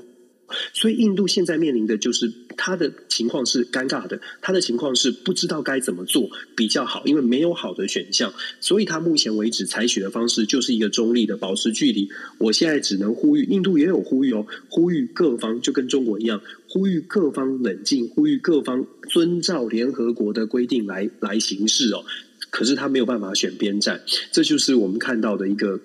[0.73, 12.09] 所以印度现在面临的就是他的情况是尴尬的，他的情况是不知道该怎么做比较好，因为没有好的选项，所以他目前为止采取的方式就是一个中立的保持距离。
[12.39, 22.03] 我现在只能呼吁，印度也有呼吁哦，呼吁各方就跟中国一样，呼吁各方冷静，呼吁各方遵照联合国的规定来来行事哦。
[22.49, 25.79] 可是他没有办法选边站，这就是我们看到的一个，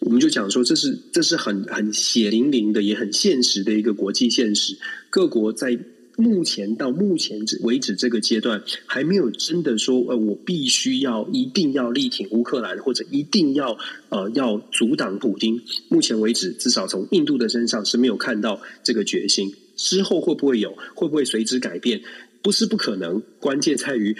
[0.00, 4.76] 我们就讲说，这是这是很很血淋淋的，也很现实的一个国际现实。
[5.08, 5.78] 各国在
[6.16, 13.78] 目前到目前为止这个阶段，还没有真的说，呃，我必须要一定要力挺乌克兰，或者一定要
[14.10, 15.62] 呃要阻挡普丁。
[15.88, 19.54] 目前为止，至少从印度的身上是没有看到这个决心。
[19.76, 20.76] 之后会不会有？
[20.94, 22.02] 会不会随之改变？
[22.42, 24.14] 不是不可能，关键在于。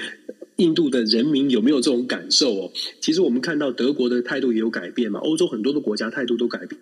[0.61, 2.73] 印度的人民有没有这种感受哦？
[3.01, 6.79] 其实我们看到德国的态度也有改变嘛，欧洲很多的国家态度都改变，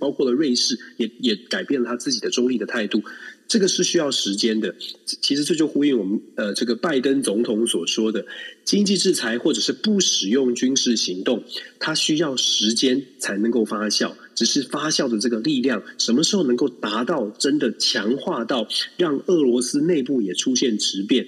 [0.00, 3.02] 包括了瑞士也也改变了他自己的中立的态度。
[3.46, 4.74] 这个是需要时间的。
[5.06, 8.26] 其实这就呼应我们呃这个拜登总统所说的，
[8.64, 11.42] 经济制裁或者是不使用军事行动，
[11.78, 14.12] 它需要时间才能够发酵。
[14.34, 21.26] 只是发酵的这个力量什么时候能够达到真的强化到让俄罗斯内部也出现质变？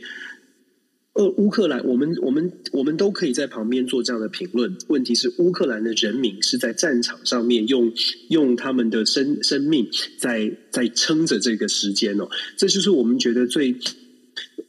[1.15, 4.77] 呃，乌克兰，我们我们我们都可以在旁边做这样的评论。
[4.89, 7.93] 问题是，乌克兰的人民是在战场上面用
[8.29, 9.89] 用他们的生生命
[10.19, 12.29] 在在撑着这个时间哦。
[12.57, 13.75] 这就是我们觉得最，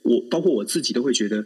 [0.02, 1.46] 我包括我自己都会觉得。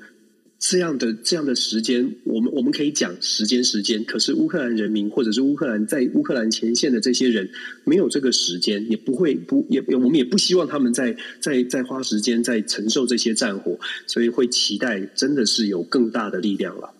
[0.67, 4.03] 这样的这样的时间，我们我们可以讲时间时间。
[4.03, 7.47] 可是乌克兰人民，或者是乌克兰在乌克兰前线的这些人，
[7.83, 16.91] 没有这个时间，也不会不也我们也不希望他们在在在花时间在承受这些战火，所以会期待真的是有更大的力量了。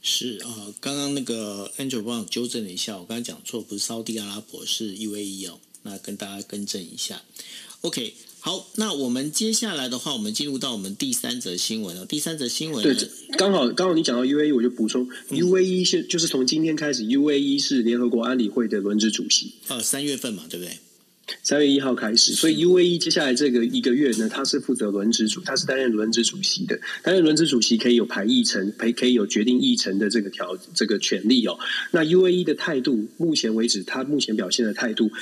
[0.00, 7.20] 是啊、呃，刚刚那个 Andrew 帮我纠正了一下，我刚才讲错，不是沙地阿拉伯，是 UAE 哦，那跟大家更正一下。
[7.80, 8.14] OK。
[8.42, 12.06] 好，那我们接下来的话，我们进入到我们第三则新闻了。
[12.06, 12.96] 第三则新闻，对，
[13.36, 19.52] 刚好刚好你讲到 UAE，我就补充、嗯、UAE 是就是从今天开始，UAE 是联合国安理会的轮值主席。
[19.68, 20.78] 呃，三月份嘛，对不对？
[21.42, 26.80] 三月一号开始，所以 UAE 接下来这个一个月呢，他是负责轮值主，他是担任轮值主席的。
[27.02, 31.58] 担任轮值主席可以有排议程，可以可以有决定议程的这个条这个权利哦。
[31.92, 35.12] 那 UAE 的态度，目前为止，他目前表现的态度。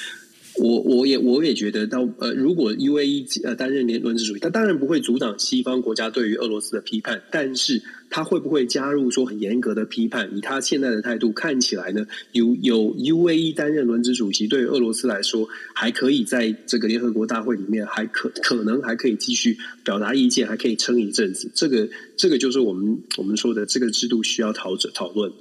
[0.61, 10.37] 我我也我也觉得到呃，如果 UAE 呃担任联轮值主席，他当然不会阻挡西方国家对于俄罗斯的批判，但是他会不会加入说很严格的批判？
[10.37, 21.51] 以他现在的态度看起来呢，有有 UAE 担任轮值主席，对于俄罗斯来说还可以在这个联合国大会里面还可可能还可以继续表达意见，还可以撑一阵子。
[21.55, 25.33] 这个这个就是我们我们说的这个制度需要讨讨论。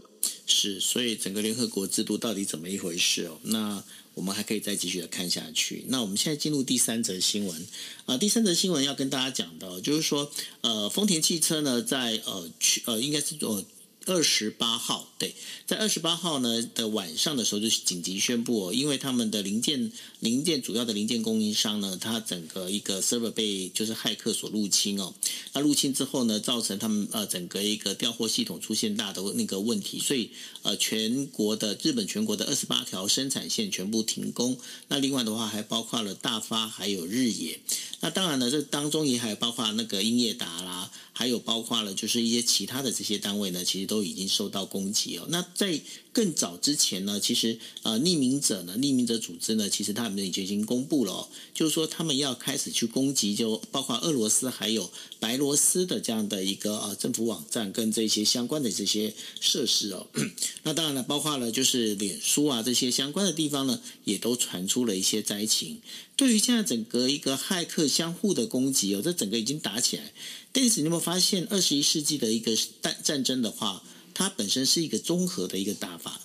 [0.46, 3.38] 是，所以整个联合国制度到底怎么一回事哦？
[3.44, 3.84] 那
[4.18, 5.86] 我们还可以再继续的看下去。
[5.90, 7.62] 那我们现在进入第三则新闻
[8.06, 13.64] 啊、呃，第三则新闻要跟大家讲的，就是说，呃，丰田汽车呢，在呃去呃，应该是做。
[14.08, 15.36] 二十八号，对，
[15.66, 19.92] 在二十八号呢的晚上的时候就紧急宣布哦，因为他们的零件
[20.22, 25.14] 零件主要的零件供应商呢，它整个一个 server 被就是骇客所入侵哦，
[25.54, 30.32] 那入侵之后呢，造成他们呃整个一个调货系统出现大的那个问题，所以
[30.62, 37.60] 呃全国的日本全国的二十八条生产线全部停工，那另外的话还包括了大发还有日野，
[38.00, 40.90] 那当然呢这当中也还包括那个英业达啦。
[41.18, 45.26] 还有包括了，就是一些其他的这些单位呢，其实都已经受到攻击哦。
[45.30, 45.82] 那在
[46.14, 59.12] 更早之前呢，其实呃匿名者呢，匿名者组织呢，其实他们已经已经公布了，就是说他们要开始去攻击，就包括俄罗斯还有白罗斯的这样的一个呃政府网站跟这些相关的这些
[59.42, 60.06] 设施哦。
[60.62, 65.82] 那当然了，包括了就是脸书啊这些相关的地方呢，也都传出了一些灾情。
[66.16, 70.14] 对于现在整个一个骇客相互的攻击哦，这整个已经打起来。
[70.60, 72.52] 但是你有没有发现，二十一世纪的一个
[72.82, 73.84] 战战争的话，
[74.16, 76.20] 它本身是一个综合的一个打法。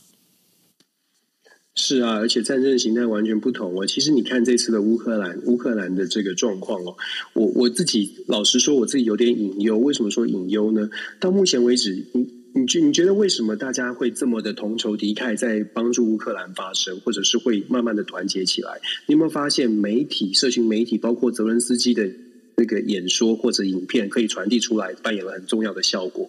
[1.74, 3.84] 是啊，而且战争的形态完全不同哦。
[3.86, 6.96] 其实你看这次的乌克兰，乌克兰的这个状况哦，
[7.34, 9.76] 我我自己老实说，我自己有点隐忧。
[9.76, 10.88] 为什么说隐忧呢？
[11.20, 18.80] 到目前为止，你你觉你觉得为什么大家会这么的同仇敌忾，在帮助乌克兰发声，或者是会慢慢的团结起来？
[19.06, 22.10] 你有没有发现，媒体、社群媒体，包括泽伦斯基的。
[22.56, 26.28] 这个演说或者影片可以传递出来，扮演了很重要的效果。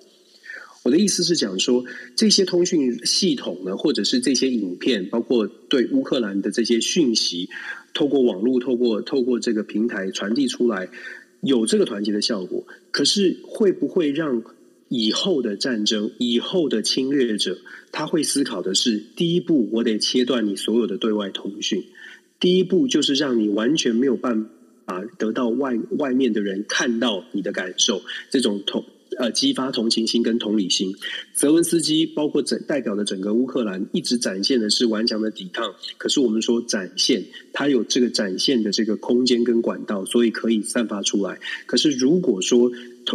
[0.83, 7.49] 我的意思是讲说，这些通讯系统呢，或者是这些影片，包括对乌克兰的这些讯息，
[7.93, 10.89] 透过网络、透过透过这个平台传递出来，
[11.39, 12.67] 有这个团结的效果。
[12.91, 14.43] 可是会不会让
[14.89, 17.57] 以后的战争、以后的侵略者，
[17.93, 21.83] 他会思考的是：第一步，我得切断你所有的对外通讯；
[22.41, 24.49] 第一步就是让你完全没有办。
[24.85, 28.83] 啊，得到外外面的人看到你的感受，这种同
[29.17, 30.93] 呃激发同情心跟同理心。
[31.33, 35.73] 泽文斯基包括整代表的整个乌克兰，一直展现的是顽强的抵抗。
[35.97, 37.23] 可是我们说展现，
[37.53, 41.39] 他有这个展现的这个空间跟管道，所以可以散发出来。
[41.65, 42.71] 可是如果说，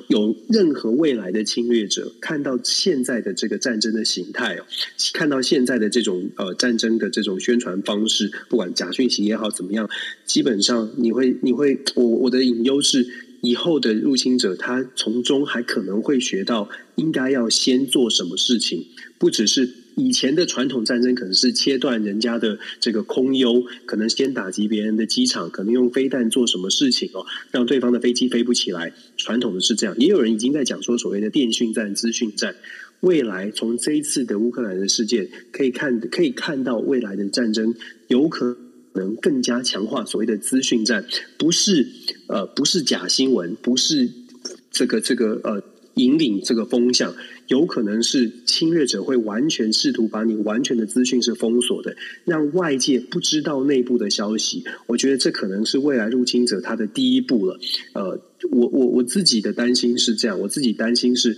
[0.08, 4.64] 有任何未来的侵略者看到现在的这个战争的形态哦，
[5.12, 9.88] 看到现在的这种呃战争的这种宣传方式，不管假讯息也好怎么样，
[10.24, 13.06] 基本上你会你会我我的隐忧是，
[13.40, 18.86] 以后的入侵者他从中还可能会学到应该要先做什么事情，
[19.18, 19.68] 不只是。
[19.98, 28.92] 以前的传统战争可能是切断人家的这个空优，可能先打击别人的机场，可能用飞弹做什么事情哦，让对方的飞机飞不起来。
[29.16, 32.54] 传统的是这样，也有人已经在讲说所谓的电讯战、资讯战。
[33.00, 37.74] 未来从这一次的乌克兰的事件可以看，可以看到未来的战争
[38.06, 38.56] 有可
[38.94, 41.04] 能更加强化所谓的资讯战，
[41.36, 41.86] 不是
[42.28, 44.08] 呃不是假新闻，不是
[44.70, 45.62] 这个这个呃。
[45.98, 47.14] 引领这个风向，
[47.48, 51.94] 有可能是侵略者会完全试图把你完全的资讯是封锁的，
[52.24, 54.64] 让外界不知道内部的消息。
[54.86, 57.58] 我觉得这可能是未来入侵者他的第一步了。
[57.92, 58.20] 呃，
[58.50, 61.36] 我我我自己的担心是这样，我自己担心是，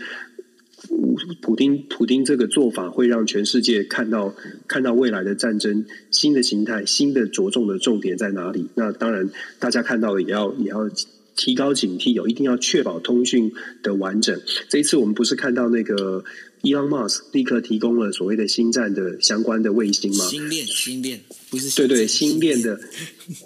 [1.40, 4.34] 普丁普丁这个做法会让全世界看到
[4.68, 8.68] 看到未来的战争新的形态，新的着重的重点在哪里？
[8.74, 10.88] 那当然，大家看到了也要也要。
[11.40, 13.50] 提高警惕，有一定要确保通讯
[13.82, 14.38] 的完整。
[14.68, 16.22] 这一次我们不是看到那个
[16.60, 20.26] Elon Musk 立刻提供了所谓的星战的相关的卫星吗？
[20.26, 21.18] 星链，星链
[21.48, 22.78] 不是对对星链的，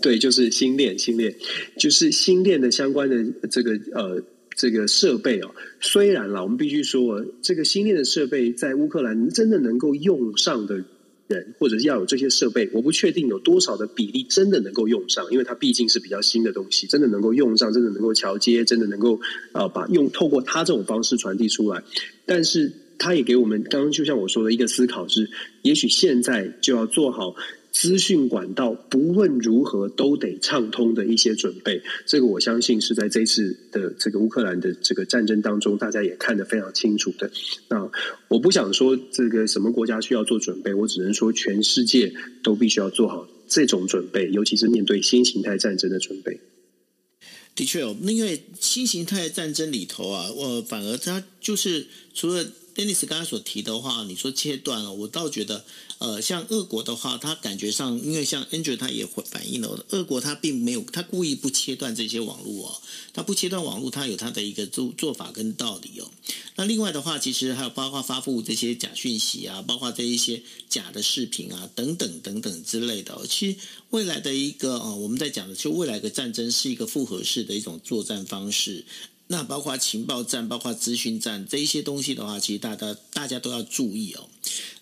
[0.03, 1.33] 对，就是星链，星链
[1.79, 4.21] 就是星链的相关的这个呃
[4.57, 5.55] 这个设备哦。
[5.81, 10.85] 虽然啦，我们必须说，这个星链的设备在乌克兰真的能够用上的。
[11.59, 19.21] 或者是要有这些设备，我不确定有多少的比例真的能够用上，因为它毕竟是比较新的东西，真的能够用上，真的能够桥接，真的能够
[19.53, 21.83] 啊把用透过它这种方式传递出来。
[22.27, 25.31] 但是，它也给我们刚刚就像我说的一个思考是，
[25.63, 27.35] 也许现在就要做好。
[27.75, 37.29] 资讯管道不论如何都得畅通的一些准备，这个我相信是在这次的这个乌克兰的这个战争当中，大家也看得非常清楚的。
[37.69, 37.91] 那
[38.29, 42.15] 我不想说这个什么国家需要做准备，我只能说全世界
[42.45, 46.39] 都必须要做好这种准备，尤其是面对新形态战争的准备。
[47.57, 52.47] 的确哦，因为新形态战争里头啊，我反而它就是除了。
[52.75, 55.65] Dennis 刚才所提的话，你说切断了，我倒觉得，
[55.99, 66.11] 呃，像俄国的话，他感觉上，因为像 Andrew 他也反映了，俄国他并没有，他故意不切断这些网络哦，他不切断网络，他有他的一个做做法跟道理哦。
[66.57, 73.25] 那另外的话，其实还有包括发布这些假讯息啊，包括这一些假的视频啊，等等等等之类的。
[73.29, 73.59] 其实
[73.91, 78.85] 未来的一个呃，我们在讲的，就未来的战争是一个复合式的一种作战方式。
[79.35, 84.29] 那包括情报站、包括资讯站这一些东西的话，其实大家大家都要注意哦。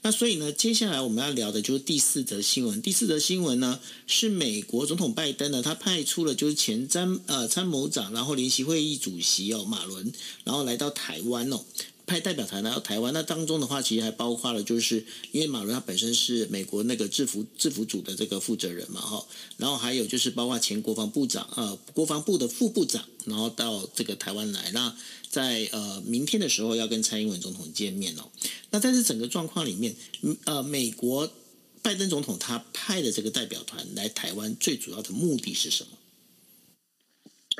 [0.02, 2.82] 那所以呢，接下来我们要聊的就是第四则新闻。
[2.82, 10.12] 第四则新闻呢，是美国总统拜登呢，他派出了就是前参呃参谋长，然后联席会议主席哦马伦，
[10.44, 11.64] 然后来到台湾哦。
[12.04, 19.24] 派代表团来到台湾，那当中的话，其实还包括了，就是因为马伦他本身是美国那个制服制服组的这个负责人嘛，哈，
[19.56, 24.96] 然后还有就是包括前国防部长，呃，国防部的副部长，然后到这个台湾来，那
[25.28, 28.30] 在呃明天的时候要跟蔡英文总统见面哦。
[28.70, 29.94] 那在这整个状况里面，
[30.44, 31.30] 呃，美国
[31.82, 35.90] 拜登总统他派的这个代表团来台湾，最主要的目的是什么？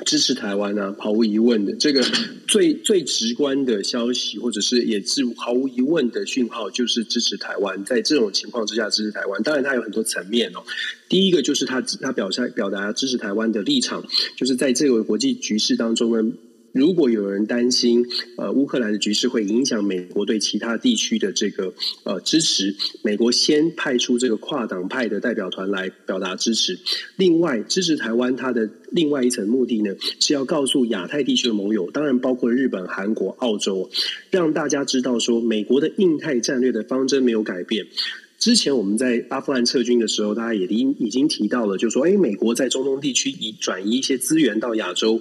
[0.04, 2.02] 支持台湾啊，毫无疑问的，这个
[2.48, 7.84] 最最直观的消息，或者是也是毫无疑问的讯号，就是支持台湾。
[7.84, 10.62] 在这种情况之下，支持台湾，当然它有很多层面哦。
[11.08, 14.04] 第一个就是他他表现表达支持台湾的立场，
[14.36, 16.32] 就是在这个国际局势当中呢。
[16.72, 18.04] 如果有人担心，
[18.36, 21.72] 呃，乌克兰的局势会影响美国对其他地区的这个
[22.04, 26.78] 呃支持，美国先派出这个跨党派的代表团来表达支持。
[27.16, 33.90] 另外，支持台湾，它的另外一层目的呢，是要告诉亚太地区的盟友，当然包括日本、韩国、澳洲，
[34.30, 37.86] 让大家知道说，美国的印太战略的方针没有改变。
[38.38, 45.20] 之前我们在阿富汗撤军的时候，大家也已已经提到了，就说，诶，美国在中东地区移转移一些资源到亚洲。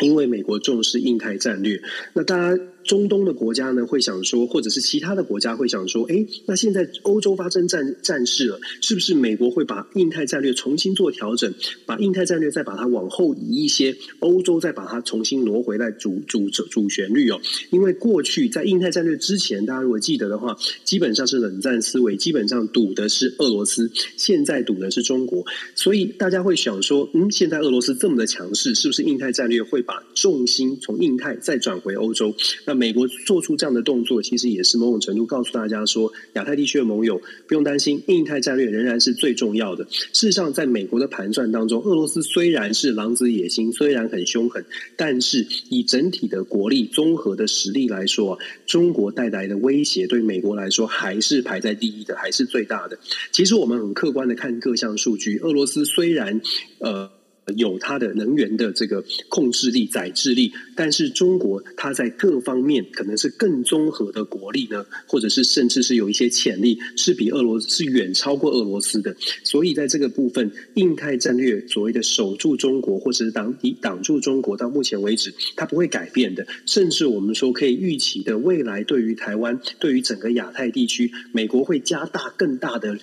[0.00, 1.80] 因为美国重视印太战略，
[2.12, 2.62] 那大家。
[2.86, 11.52] 中东的国家呢，会想说，或者是其他的国家会想说，哎，那现在欧洲发生战战事了，是不是美国会把印太战略重新做调整，
[11.84, 17.40] 把印太战略再把它往后移一些，欧洲再把它重新挪回来主主主旋律哦？
[17.70, 32.32] 因为过去在印太战略之前，大家如果记得的话，基本上是冷战思维，基本上赌的是俄罗斯，现在赌的是中国，所以大家会想说，嗯，现在俄罗斯这么的强势，是不是印太战略会把重心从印太再转回欧洲？
[32.64, 39.86] 那美国做出这样的动作，其实也是某种程度告诉大家说，亚太地区的盟友不用担心，印太战略仍然是最重要的。
[39.90, 44.64] 事实上，在美国的盘算当中，俄罗斯虽然是狼子野心，虽然很凶狠，
[44.96, 52.98] 但是以整体的国力、综合的实力来说，中国带来的威胁对美国来说还是排在第一的，还是最大的。
[53.32, 56.40] 其实我们很客观的看各项数据，俄罗斯虽然
[56.78, 57.10] 呃。
[57.54, 69.14] 有它的能源的这个控制力、载制力，但是中国它在各方面可能是更综合的国力呢，或者是甚至是有一些潜力，是比俄罗斯是远超过俄罗斯的。
[69.44, 76.46] 所以在这个部分，印太战略所谓的守住中国，或者是挡抵挡住中国，到目前为止它不会改变的。
[76.66, 82.98] 甚至我们说可以预期的，未来对于台湾、对于整个亚太地区，美国会加大更大的。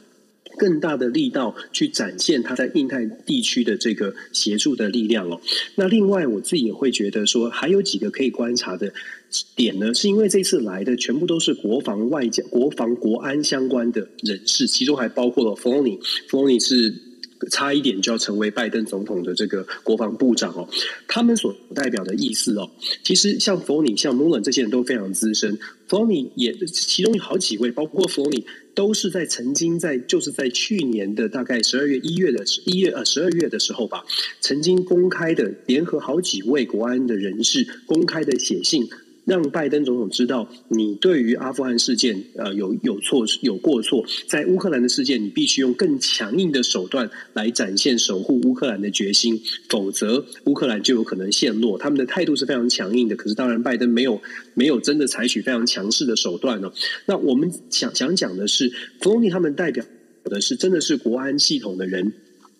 [0.57, 5.39] 更大的力道去展现他在印太地区的这个协助的力量哦。
[5.75, 8.93] 那另外，我自己也会觉得说，还有几个可以观察的
[9.55, 16.93] 点呢，是因为这次来的全部都是国防外交、国防国安相关的人士，其中还包括了 Fony，Fony 是
[17.49, 20.67] 差一点就要成为拜登总统的这个国防部长哦。
[21.07, 22.69] 他们所代表的意思哦，
[23.03, 28.43] 其实像 Floney、像 Mullen 这些人都非常资深，Floney 也其中有好几位，包括 Floney。
[28.75, 34.03] 都是在曾经在就是在去年的大概十二月一月的一月呃十二月的时候吧，
[34.41, 38.89] 曾经公开的联合好几位国安的人士公开的写信。
[39.25, 51.77] 让拜登总统知道，你对于阿富汗事件，呃，有有错有过错，在乌克兰的事件，你必须用更强硬的手段来展现守护乌克兰的决心，否则乌克兰就有可能陷落。
[51.77, 54.21] 他们的态度是非常强硬的，可是当然，拜登没有
[54.53, 56.71] 没有真的采取非常强势的手段呢。
[57.05, 59.85] 那我们想想讲的是，弗洛尼他们代表
[60.25, 62.13] 的是真的是国安系统的人。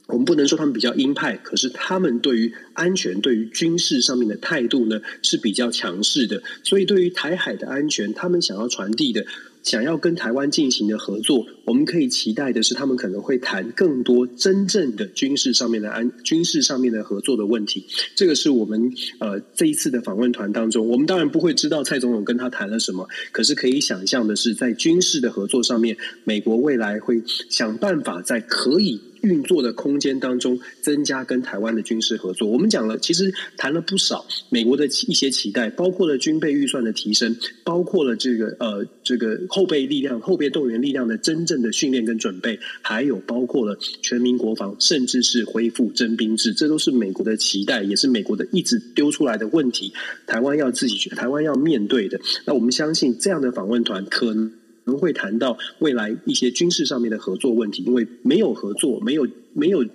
[0.07, 6.43] 我们不能说他们比较鹰派，可是他们对于安全、对于军事上面的态度呢，是比较强势的。
[6.63, 9.25] 所以，对于台海的安全，他们想要传递的。
[9.63, 17.85] 想要跟台湾进行的合作，我们可以期待的是，他们可能会谈更多真正的军事上面的安军事上面的合作的问题。
[18.13, 25.95] 这个是我们呃这一次的访问团当中，我们当然不会知道蔡总统跟他谈了什么，可是可以想象的是，在军事的合作上面，
[26.25, 32.47] 美国未来会想办法在可以运作的空间当中，增加跟台湾的军事合作。
[32.47, 49.93] 我们讲了，其实谈了不少美国的一些期待，包括了军备预算的提升，包括了这个呃这个后备力量、后备动员力量的真正的训练跟准备，还有包括了全民国防，甚至是恢复征兵制，这都是美国的期待，也是美国的一直丢出来的问题。
[50.27, 52.19] 台湾要自己去，台湾要面对的。
[52.45, 54.51] 那我们相信这样的访问团可能。
[54.85, 59.85] 可能会谈到未来一些军事上面的合作问题，因为没有合作，没有没有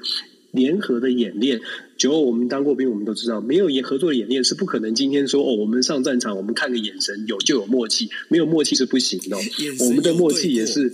[0.51, 1.61] 联合的演练。
[1.99, 4.95] 九二我们当过兵，我们都知道，没有演合作的演练是不可能。
[4.95, 9.37] 今天说哦，我们上战场，我们看个眼神有就有默契，没有默契是不行的。
[9.85, 10.93] 我们的默契也是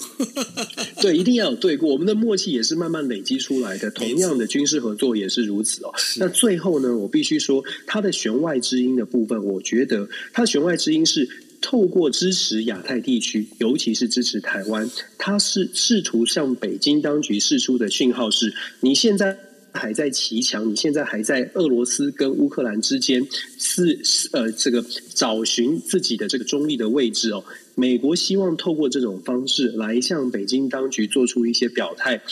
[1.02, 1.90] 对，一定要有对过。
[1.90, 3.90] 我们的默契也是慢慢累积出来的。
[3.90, 5.92] 同样的军事合作也是如此哦。
[6.16, 11.28] 那最后呢，我必须说，它的弦外之音的部分，我觉得它的弦外之音是。
[11.64, 19.38] 透过支持亚太地区，尤其是支持台湾，他是试图向北京当局释出的讯号是：你现在
[19.74, 23.26] 还在骑墙，你现在还在俄罗斯跟乌克兰之间
[23.58, 24.00] 是
[24.32, 27.44] 呃这个找寻自己的这个中立的位置哦。
[27.74, 32.22] 美国希望透过这种方式来向北京当局做出一些表态。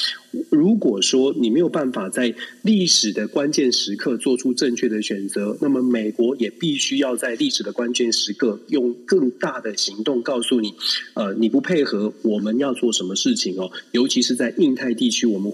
[0.50, 2.32] 如果说你没有办法在
[2.62, 10.72] 历史的关键时刻做出正确的选择，那么美国也必须要在历史的关键时刻用更大的行动告诉你：
[11.14, 13.68] 呃，你不配合，我们要做什么事情哦？
[13.90, 15.52] 尤其是在印太地区，我们。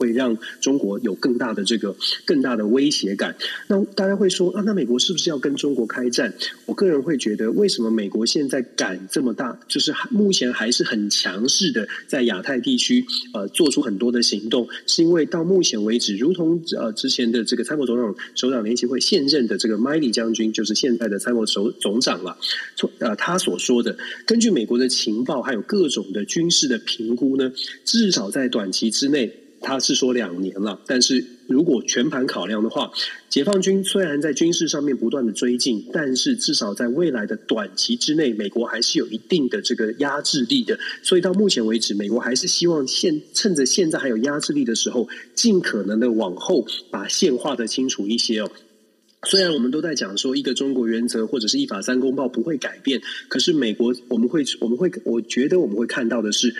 [0.00, 1.94] 会让中国有更大的这个
[2.24, 3.36] 更大的威胁感。
[3.68, 6.32] 那大家会说啊，那美国是不是要跟中国开战？
[6.64, 9.60] 我个人会觉得，为什么美国现在敢这么大？
[9.68, 22.38] 就是目前还是很强势的，在亚太地区呃做出很多的行动，是因为到目前为止，如同呃之前的这个参谋总长首长联席会现任的这个 Milley 将军，就是现在的参谋首总长了。
[23.00, 27.52] 呃，他所说的，根据美国的情报还有各种的军事的评估呢，
[27.84, 29.30] 至少在短期之内。
[29.60, 32.90] 他是说两年了，但是如果全盘考量的话，
[33.28, 40.78] 解放军虽然在军事上面不断的追进，但是至少在未来的短期之内，美国还是有一定的这个压制力的。
[41.02, 48.50] 所以到目前为止，美国还是希望现趁着现在还有压制力的时候，尽可能的往后把线画得清楚一些哦。
[49.24, 56.54] 虽然我们都在讲说一个中国原则或者是一法三公报不会改变，可是美国我们会我们会我觉得我们会看到的是。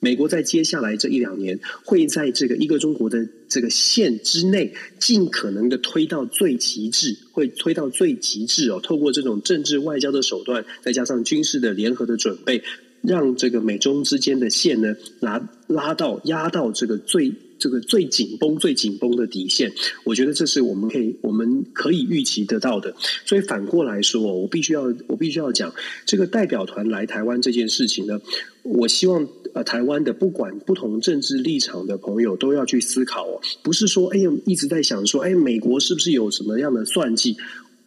[0.00, 8.80] 美国在接下来这一两年，会在这个一个中国的这个线之内，尽可能的推到最极致，会推到最极致哦。
[8.82, 12.62] 透过这种政治外交的手段，再加上军事的联合的准备，
[13.02, 17.32] 让这个美中之间的线呢，拉拉到压到这个最。
[17.60, 19.70] 这个最紧绷、最紧绷的底线，
[20.04, 22.94] 我觉得这是我们可以、我们可以预期得到的。
[23.26, 25.70] 所以反过来说，我必须要、我必须要讲
[26.06, 28.18] 这个代表团来台湾这件事情呢。
[28.62, 37.36] 我希望呃，台湾的不管不同政治立场的朋友都要去思考哦，不是说哎呀一直在想说，哎，美国是不是有什么样的算计？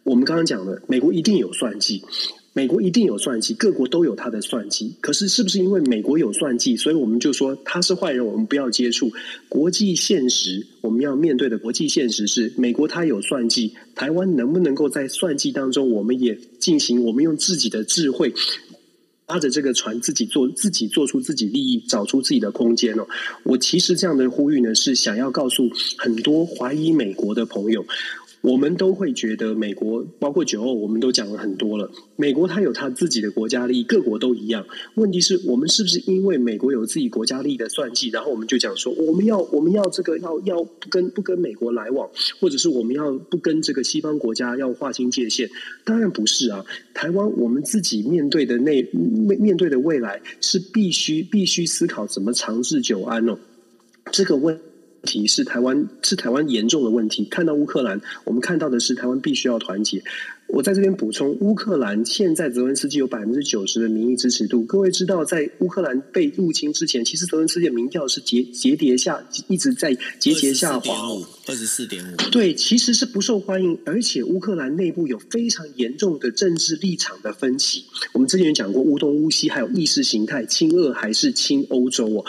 [0.02, 2.02] 我们刚刚讲的，美国一定有算计。
[2.56, 4.94] 美国一定有算计，各国都有他的算计。
[5.00, 9.10] 可是，是不是因为美国有算计，所以我们就说他是坏人，我们不要接触？
[9.48, 18.32] 国际现实，我们要面对的国际现实是，美国他有算计，台湾能不能够在算计当中，我们也进行，我们用自己的智慧，
[19.26, 23.06] 拉着这个船，自己做，自己做出自己利益，找出自己的空间哦。
[23.42, 27.84] 我其实这样的呼吁呢，是想要告诉很多怀疑美国的朋友。
[28.44, 31.90] 我们都会觉得美国，包括九二，我们都讲了很多了。
[32.14, 34.66] 美国它有它自己的国家利益，各国都一样。
[34.96, 42.06] 问题是我们是不是因为美国有自己国家利益的算计，然后我们就讲说我们要我们要这个要要不跟不跟美国来往，
[42.38, 45.48] 或者是我们要不跟这个西方国家要划清界限？
[45.82, 46.62] 当然不是啊。
[46.92, 53.38] 台湾我们自己面对的那面面对的未来是必须必须思考怎么长治久安哦。
[54.12, 54.60] 这个问。
[55.04, 57.24] 题是台湾是台湾严重的问题。
[57.30, 60.02] 看到乌克兰，我们看到的是台湾必须要团结。
[60.46, 64.62] 我在这边补充，乌克兰现在泽文斯基有百分之九十的民意支持度。
[64.62, 70.94] 各位知道，在乌克兰被入侵之前，其实泽文斯基的民调是节节跌下，一直在节节下滑。
[71.48, 77.84] 二十四点五，对，其实是不受欢迎，而且乌克兰内部有非常严重的政治立场的分歧。
[78.12, 82.24] 我们之前讲过乌东乌西，还有意识形态，亲俄还是亲欧洲哦，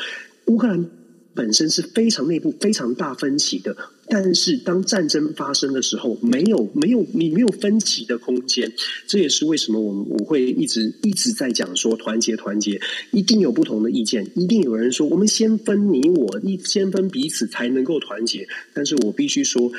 [0.45, 0.89] 乌克兰。
[1.36, 3.75] 本身是非常内部非常大分歧的，
[4.07, 8.71] 但是当战争发生的时候，没有没有你没有分歧的空间，
[9.05, 12.79] 这也是为什么我们我会一直一直在讲说团结团结，
[13.11, 19.71] 一定有不同的意见，一定有人说我们先分你我，一先分彼此才能够团结，但是我必须说，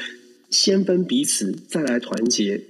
[0.50, 2.62] 先分彼此再来团结。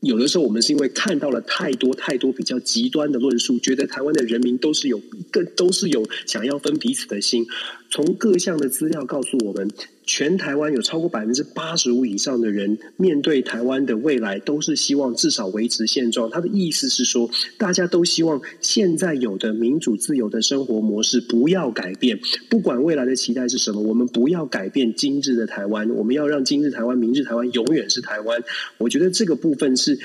[0.00, 7.46] 有的时候，我们是因为看到了太多太多比较极端的论述，觉得台湾的人民都是有更都是有想要分彼此的心。
[7.90, 9.68] 从各项的资料告诉我们，
[10.08, 16.30] 全台湾有超过百分之八十五以上的人面对台湾的未来，都是希望至少维持现状。
[16.30, 17.28] 他的意思是说，
[17.58, 28.42] 大家都希望现在有的民主自由的生活模式不要改变，不管未来的期待是什么，我们不要改变今日的台湾，我们要让今日台湾、明日台湾永远是台湾。
[28.78, 29.98] 我觉得这个部分是。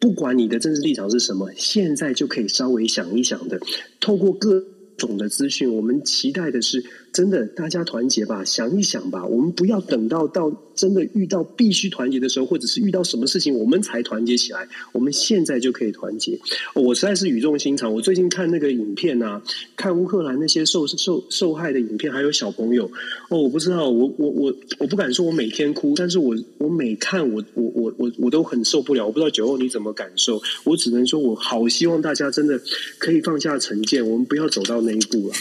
[0.00, 3.58] 不管你的政治立场是什么，现在就可以稍微想一想的，
[3.98, 4.64] 透过各
[4.96, 6.84] 种的资讯，我们期待的是。
[7.12, 9.26] 真的，大家团结吧，想一想吧。
[9.26, 14.68] 我们不要等到到真的遇到必须团结的时候，或者是遇到什么事情，我们才团结起来。
[14.92, 16.38] 我们现在就可以团结。
[16.74, 17.92] 我实在是语重心长。
[17.92, 19.42] 我最近看那个影片啊，
[19.74, 22.84] 看乌克兰那些受受受害的影片，还有小朋友。
[23.30, 29.06] 哦，我不知道，我我我我不敢说我每天哭，但是我我每看我我我我我都很受不了。
[29.06, 30.40] 我不知道酒后你怎么感受？
[30.62, 32.60] 我只能说我好希望大家真的
[32.98, 35.34] 可以放下成见，我们不要走到那一步了。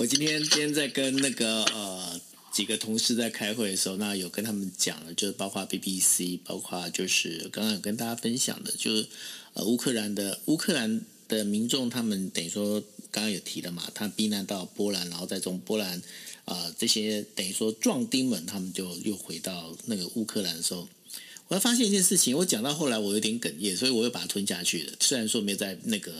[0.00, 2.18] 我今天今天在跟那个呃
[2.50, 9.06] 几个同事在开会的时候，那有跟他们讲了，就是包括 BBC，包括就是刚刚有跟大家分享的，就是
[9.52, 12.80] 呃乌克兰的乌克兰的民众，他们等于说
[13.10, 16.00] 刚刚有提了嘛，他避难到波兰，然后再从波兰
[16.46, 20.88] 啊、这些等于说壮丁们，他们就又回到那个乌克兰的时候，
[21.48, 24.92] 我发现一件事情，我讲到后来我有点哽咽，所以我又把它吞下去了。
[24.98, 26.10] 虽然说没有在那个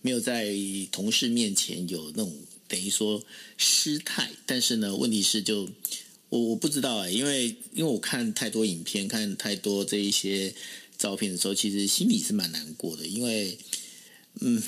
[0.00, 0.56] 没有在
[0.90, 2.34] 同事面前有那种。
[2.68, 3.22] 等于说
[3.56, 5.68] 失态，但是呢，问题是就
[6.28, 10.54] 我我不知道哎，因为因为我看太多影片，看太多这一些
[10.98, 13.06] 照片的时候，其实心里是蛮难过的。
[13.06, 13.58] 因为
[14.40, 14.62] 嗯，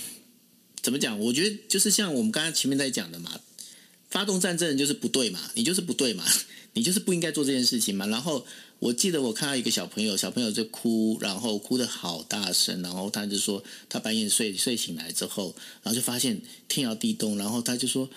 [0.82, 1.18] 怎么讲？
[1.18, 3.40] 我觉得就是像我们刚刚前面在讲的嘛，
[4.10, 6.24] 发动战争就是不对嘛，你就是不对嘛，
[6.74, 8.06] 你就是不应该做这件事情嘛。
[8.06, 8.46] 然后。
[8.78, 18.08] 我记得我看到一个小朋友，小朋友在哭，然后哭得好大声，然后他就说他半夜睡睡醒来之后，然后就发现天摇地动，然后他就说，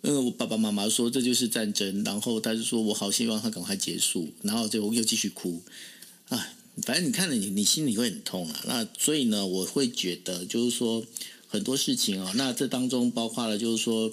[0.00, 5.62] 嗯，我爸爸妈妈说这就是战争，然后他就说我好希望他赶快结束，然后就又继续哭，
[6.30, 6.48] 啊，
[6.82, 11.04] 反正你看了你你心里会很痛啊，那所以呢，我会觉得就是说
[11.46, 14.10] 很多事情哦，那这当中包括了就是说。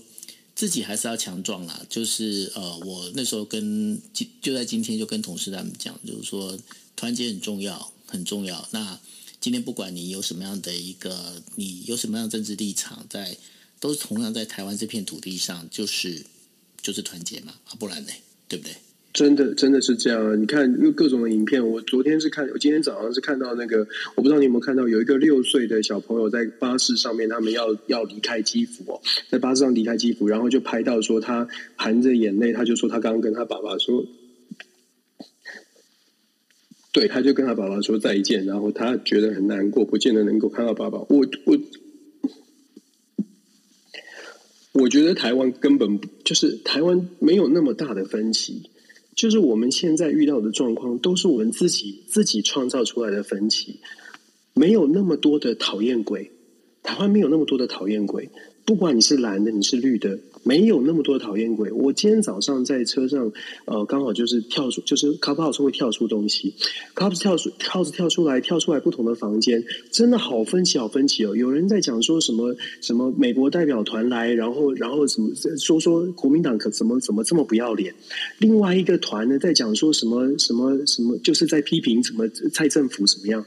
[0.64, 6.58] 自己还是要强壮啦，就是呃，我那时候跟就就在今天就跟同事他们讲，就是说
[6.96, 8.66] 团结很重要，很重要。
[8.72, 8.98] 那
[9.42, 13.36] 今天不管你有什么样的一个，你有什么样的政治立场，在
[13.82, 16.26] 都是同样在台湾这片土地上，就是
[16.82, 18.14] 就是团结嘛，啊，不然呢，
[18.48, 18.74] 对不对？
[19.14, 20.36] 真的，真的是这样啊！
[20.36, 29.00] 你看，因为各种的影片，我昨天是看，我今天早上是看到那个，我不知道你有没有看到，有一个六岁的小朋友在巴士上面，他们要要离开基辅哦，
[29.30, 34.04] 在巴士上离开基辅，然后就拍到说他含着眼泪，他就说他刚刚跟他爸爸说，
[36.92, 40.98] 对，他就跟他爸爸说再见，然后他觉得很难过，不见得能够看到爸爸。
[41.10, 41.60] 我我
[44.72, 48.72] 我觉得台湾根本就是台湾没有那么大的分歧。
[49.16, 53.80] 就是我们现在遇到的状况，都是我们自己自己创造出来的分歧，
[54.54, 56.32] 没有那么多的讨厌鬼，
[56.82, 58.30] 台湾没有那么多的讨厌鬼，
[58.66, 60.20] 不管你是蓝的，你是绿的。
[60.44, 61.72] 没有那么多讨厌鬼。
[61.72, 63.32] 我今天早上在车上，
[63.66, 66.54] 呃，刚好就是跳出，就是 Clubhouse 会跳出东西
[66.96, 71.36] ，Clubhouse 跳出卡子跳出来，跳出来不同的房间，真的好分歧，好分歧哦。
[71.36, 77.96] 有人在讲说什么什么美国代表团来，然后然后什么说说国民党可怎么怎么这么不要脸。
[78.38, 83.46] 另外一个团呢，在讲说什么什么什么，就是在批评什么蔡政府怎么样。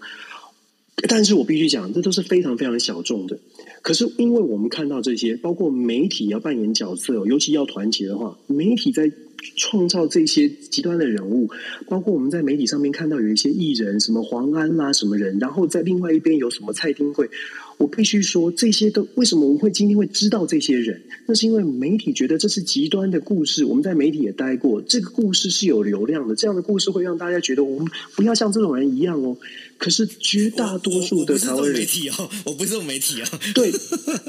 [1.08, 3.38] 但是我必须讲，这都是非常非常小众的。
[3.86, 9.08] 可是，因为我们看到这些，包括媒体要扮演角色，尤其要团结的话，媒体在
[9.54, 11.48] 创造这些极端的人物，
[11.88, 17.30] 包括我们在媒体上面看到有一些艺人，什么黄安啦、什么人，然后在另外一边有什么蔡丁贵。
[17.78, 21.02] 我必须说，这些都为什么我们会今天会知道这些人？
[21.26, 23.66] 那是因为媒体觉得这是极端的故事。
[23.66, 26.34] 我们在媒体也待过，这个故事是有流量的。
[26.34, 29.36] 这样的故事会让大家觉得我们不要像这种人一样哦。
[29.78, 33.28] 可是绝大多数的台湾人，媒体哦， 我不是这种媒体啊。
[33.54, 33.70] 对，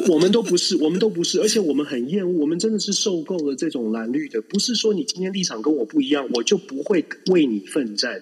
[0.07, 2.39] 我们都不是，我们都不是，而且我们很厌恶。
[2.39, 4.41] 我们真的是受够了这种蓝绿的。
[4.41, 8.21] 不是说你今天立场跟我不一样，我就不会为你奋战。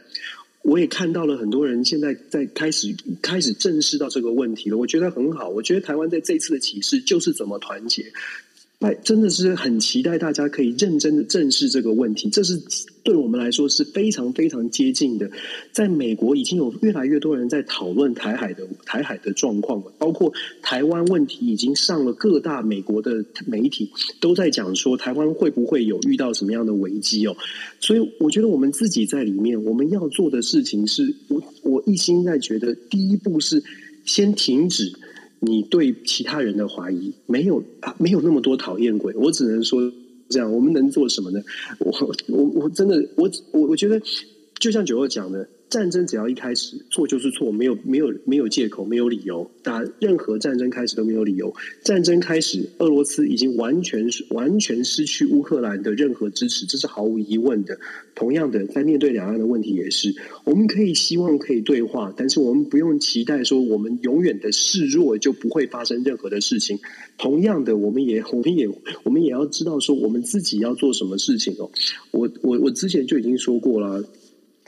[0.61, 5.49] 我也看到了很多人现在在开始开始正视到这个问题了，我觉得很好。
[5.49, 8.11] 我觉得台湾在这次的启示就是怎么团结。
[9.03, 12.61] 真的是很期待大家可以认真的正视这个问题，这是
[13.03, 15.29] 对我们来说是非常非常接近的。
[15.71, 27.35] 在美国已经有越来越多人在讨论台海的台海的状况了，包括台湾问题已经上了各大美国的媒体都在讲说台湾会不会有遇到什么样的危机哦。
[27.79, 33.63] 所以我觉得我们自己在里面我们要做的事情是，我我一心在觉得第一步是
[34.03, 34.93] 先停止。
[35.45, 37.95] 你对其他人的怀疑没有啊？
[37.99, 39.91] 没有那么多讨厌鬼，我只能说
[40.29, 40.51] 这样。
[40.51, 41.39] 我们能做什么呢？
[41.79, 41.91] 我
[42.27, 44.01] 我我真的我我我觉得，
[44.59, 45.47] 就像九二讲的。
[45.69, 49.49] 战争只要一开始，错就是错，没有没有没有借口，没有理由。
[49.63, 51.53] 打任何战争开始都没有理由。
[51.83, 57.77] 战争开始，俄罗斯已经完全完全失去乌克兰的任何支持，这是毫无疑问的。
[58.13, 66.79] 同样的，在面对两岸的问题也是，我们可以希望可以对话，但是我们不用期待说我们永远的示弱就不会发生任何的事情。
[67.17, 68.69] 同样的，我们也我们也
[69.03, 71.69] 我们也要知道说我们自己要做什么事情哦。
[72.11, 74.03] 我我我之前就已经说过了。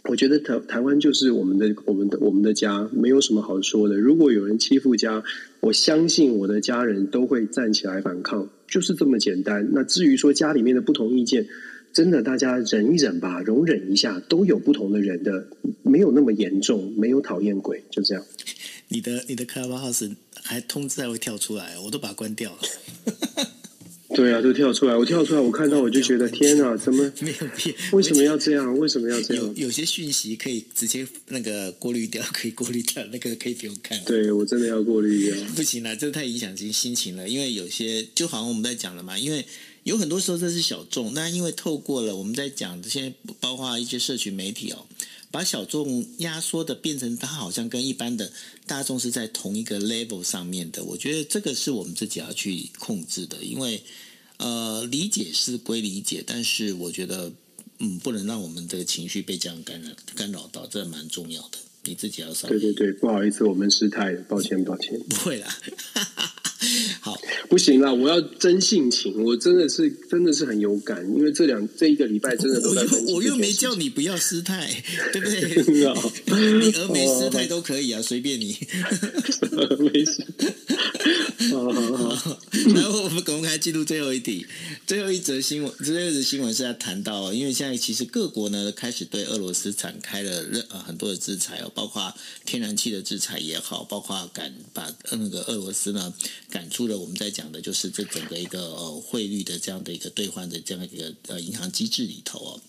[0.04, 3.98] 我觉得台台湾就是我们的我们的我们的家，没有什么好说的。
[3.98, 5.24] 如果有人欺负家，
[5.60, 9.70] 我相信我的家人都会站起来反抗，就是这么简单。
[9.74, 11.48] 那至于说家里面的不同意见，
[11.92, 15.48] 真的大家忍一忍吧，容忍一下，都有不同的人的，
[15.84, 18.24] 没有那么严重，没有讨厌鬼，就这样。
[18.90, 22.60] 你的你的 Clubhouse 还通知还会跳出来，我都把它关掉了。
[24.16, 27.76] 对啊，都跳出来，我跳出来，我看到我就觉得天哪，怎么没有变？
[27.92, 28.78] 为什么要这样？
[28.80, 29.44] 为什么要这样？
[29.44, 34.02] 有有些讯息可以直接那个过滤掉，可以过滤掉，那个可以不用看。
[34.06, 35.36] 对，我真的要过滤掉。
[35.56, 37.28] 不行了，这太影响心心情了。
[37.28, 39.46] 因为有些就好像我们在讲了嘛，因为
[39.84, 44.86] 有很多时候这是小众，那因为透过了我们在讲这些，包括一些社群媒体哦，
[45.32, 48.32] 把小众压缩的变成它好像跟一般的
[48.66, 50.84] 大众是在同一个 level 上面的。
[50.84, 53.84] 我觉得这个是我们自己要去控制的，因为。
[54.40, 57.34] 呃，理解是归理解，但是我觉得，
[57.80, 61.58] 嗯，不能让我们这个情绪被这样干扰干扰到，这蛮重要的。
[61.86, 62.60] 你自己要稍微。
[62.60, 65.00] 对对对，不好意思，我们失态了，抱歉抱歉。
[65.10, 65.58] 不会啦，
[67.00, 67.16] 好，
[67.50, 72.82] 不行啦，我要真性情，我真的是真的是很有感，因为这两这一个礼拜真的都在。
[72.84, 74.68] 我又我又没叫你不要失态，
[75.14, 75.42] 对不对？
[76.60, 78.58] 你峨眉失态都可以啊，随便你。
[79.94, 80.26] 没事。
[82.76, 84.46] 然后我们公开记录最后一题，
[84.86, 92.14] 最后一则新闻，最后一则新闻是要谈到，因为现在其实各国呢开始对俄罗斯展开了任呃很多的制裁哦，包括
[92.46, 96.14] 天然气的制裁也好，包括赶把那个俄罗斯呢
[96.50, 102.62] 赶出了我们在讲的就是这整个一个呃汇率的这样的一个兑换的这样一个呃银行机制里头哦。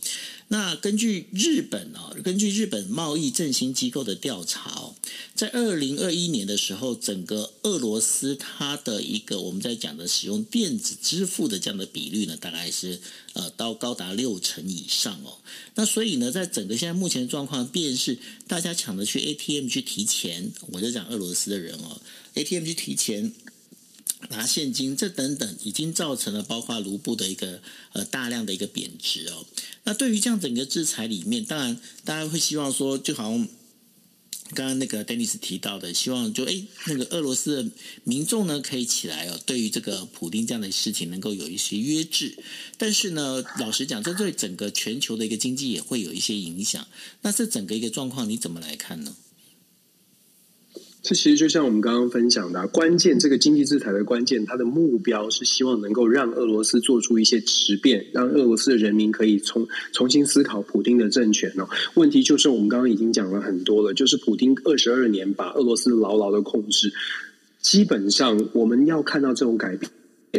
[0.51, 4.95] 那根据日本哦，根据日本贸易振兴机构的调查哦，
[5.35, 12.99] 在二零二一年的时候，整个俄罗斯它的一个我们在讲的使用电子支付的这样的比率呢，大概是
[13.35, 15.37] 呃到高达六成以上哦。
[15.75, 22.01] 那所以呢，在整个现在目前的状况，便是大家抢着去 ATM 去提钱，我在讲俄罗斯的人哦
[22.33, 23.35] ，ATM 去提钱。
[24.31, 27.63] 拿现金，这等等已经造成了包括卢布的一个
[27.93, 29.47] 呃大量的一个贬值哦。
[29.85, 33.49] 那对于这样整个制裁里面，当然大家会希望说，就好像
[34.55, 37.71] 刚刚那个 Dennis 提到的，希望就哎那个俄罗斯的
[38.05, 42.37] 民众呢可以起来哦，对于这个普丁这样的事情能够有一些约制。
[42.77, 46.87] 但是呢，老实讲，这对整个全球的一个经济也会有一些影响。
[47.23, 49.17] 那这整个一个状况你怎么来看呢？
[51.01, 61.69] 这其实就像我们刚刚分享的，关键这个经济制裁的关键，它的目标是希望能够让俄罗斯做出一些质变，让俄罗斯的人民可以重重新思考普丁的政权哦。
[61.95, 66.93] 问题就是我们刚刚已经讲了很多了，就是普丁二十二年把俄罗斯牢牢的控制，
[67.61, 69.91] 基本上我们要看到这种改变。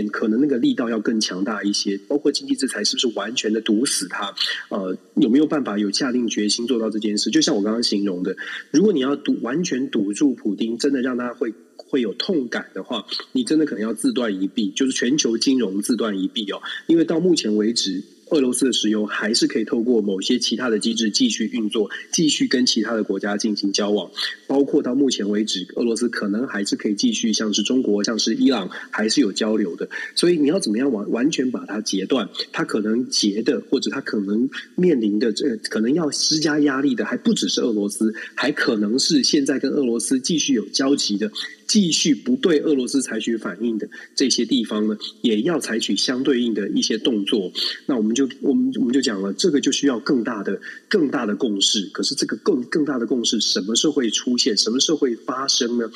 [0.08, 4.34] 可能那个力道要更强大一些，包括经济制裁是不是完全的堵死他？
[4.70, 7.30] 呃，有没有办法有下定决心做到这件事？
[7.30, 8.36] 就像我刚刚形容的，
[8.72, 16.62] 如果你要堵完全堵住普丁，真的让他会会有痛感的话，你真的可能要自断一臂，就是全球金融自断一臂哦。
[16.88, 18.04] 因为到目前为止。
[18.30, 24.12] 俄罗斯的石油还是可以透过某些其他的机制继续运作，继续跟其他的国家进行交往，
[24.48, 29.90] 包括到目前为止，俄罗斯可能还是可以继续像是中国、像是伊朗还是有交流的。
[30.16, 32.30] 所以你要怎么样完完全把它截断？
[32.52, 41.32] 它可能截的，或者它可能面临的这可能要施加压力的，还不只是俄罗斯，还可能是现在跟俄罗斯继续有交集的。
[41.70, 47.52] 继续不对俄罗斯采取反应的这些地方呢，也要采取相对应的一些动作。
[47.86, 50.60] 那我们就我们我们就讲了，这个就需要更大的
[50.90, 51.86] 更大的共识。
[51.94, 54.58] 可是这个更更大的共识什么时候会出现？
[54.58, 55.92] 什么时候会发生呢？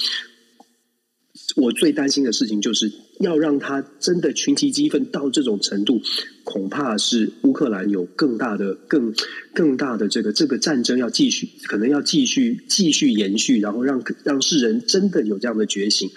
[1.55, 6.01] 我最担心的事情就是要让他真的群起激愤到这种程度，
[6.43, 9.13] 恐怕是乌克兰有更大的、更
[9.53, 16.09] 更大的这个这个战争要继续，可能要继续继续延续，然后让让世人真的有这样的觉醒，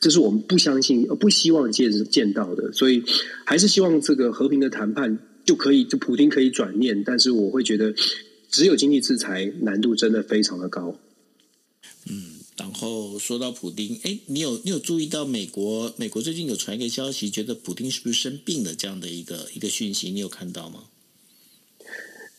[0.00, 2.70] 这是我们不相信、不希望见见到的。
[2.72, 3.02] 所以，
[3.44, 7.02] 还是希望这个和平的谈判就可以，就普丁可以转念。
[7.04, 7.94] 但是，我会觉得
[8.50, 10.94] 只有经济制裁难度真的非常的高。
[12.10, 12.33] 嗯。
[12.56, 15.92] 然后说到普丁，哎，你有你有注意到美国？
[15.96, 18.74] 美国最近有传一个消息，觉得普丁是不是生病了？
[18.74, 20.84] 这样的一个一个讯息，你有看到吗？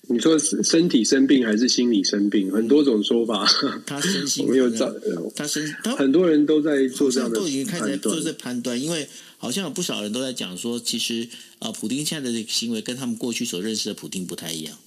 [0.08, 2.52] 你说身体生病还是心理生病？
[2.52, 3.46] 很多种说法。
[3.88, 4.94] 他身心 没有找
[5.36, 11.28] 他身，很多人都在做这样的，都已经开始做这判断，因为好像有不少人都在讲说，其实
[11.60, 14.78] 啊，普丁现在的行为跟他们过去所认识的普丁不太一样。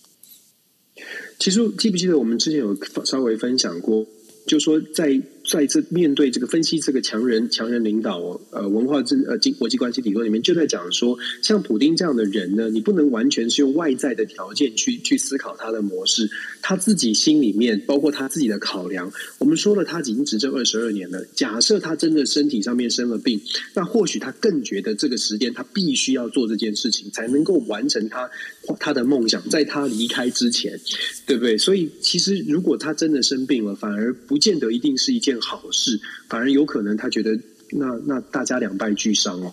[1.38, 4.06] 其实记不记得我们之前有稍微分享过？
[4.48, 16.28] 就说在在这面对这个分析这个强人强人领导呃文化政呃经国际关系理论里面就在讲说，像普丁这样的人呢，你不能完全是用外在的条件去去思考他的模式，
[16.60, 19.10] 他自己心里面包括他自己的考量。
[19.38, 21.24] 我们说了，他已经执政二十二年了。
[21.34, 23.40] 假设他真的身体上面生了病，
[23.72, 28.28] 那或许他更觉得这个时间他必须要做这件事情，才能够完成他
[28.78, 30.78] 他的梦想，在他离开之前，
[31.26, 31.56] 对不对？
[31.56, 35.37] 所以其实如果他真的生病了，反而不见得一定是一件。
[35.40, 37.38] 好事，反而有可能他觉得
[37.70, 39.52] 那那大家两败俱伤哦，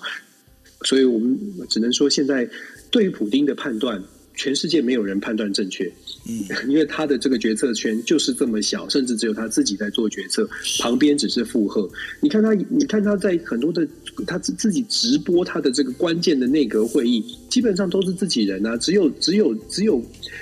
[0.84, 1.38] 所以我们
[1.70, 2.50] 只能说，现在
[2.90, 4.02] 对于普丁的判断，
[4.36, 5.92] 全世界没有人判断正确。
[6.28, 11.90] 嗯，因为他的这个决策圈就是这么小，甚至只有他自己在做决策，旁边只是附和。
[12.20, 13.88] 你看他，你看他在很多的
[14.26, 20.02] 他自自己直播他的这个关键的内阁会议，基本上都是自己人啊，只有只有只有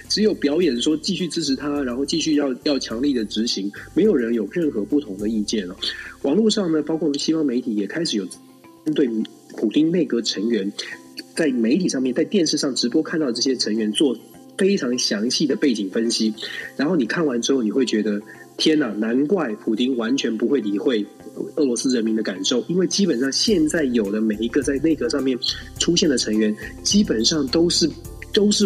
[0.10, 5.76] 只有表演说继续支持他，然后继续要要强力的执行，没有人有任何不同的意见了。
[6.22, 8.26] 网络上呢，包括我们西方媒体也开始有
[8.86, 9.10] 针对
[9.58, 10.72] 普丁内阁成员
[11.36, 14.18] 在媒体上面，在电视上直播看到这些成员做。
[14.56, 16.32] 非常详细的背景分析，
[16.78, 18.22] 然后你看完之后，你会觉得
[18.56, 21.04] 天哪，难怪普丁完全不会理会
[21.56, 25.38] 俄罗斯人民的感受，因为基本上现在有的每一个在内阁上面
[25.80, 27.90] 出现的成员，基本上都是
[28.32, 28.66] 都是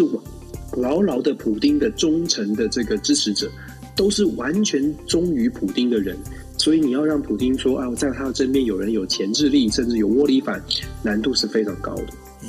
[0.76, 3.50] 牢牢的普丁的忠诚的这个支持者，
[3.96, 6.16] 都是完全忠于普丁的人，
[6.56, 10.62] 所以你要让普丁说啊，在他的身边有人有潜质力，甚至有窝里反，
[11.02, 12.06] 难度是非常高的。
[12.42, 12.48] 嗯，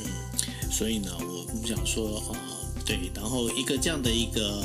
[0.72, 2.36] 所以呢，我们想说啊。
[2.86, 4.64] 对，然后一个这样的一个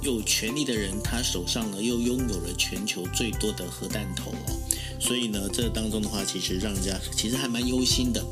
[0.00, 4.32] 有权力的人，他手上呢又拥有了全球最多的核弹头，
[5.00, 8.22] 所以呢，这当中的话，其实让人家其实还蛮忧心的。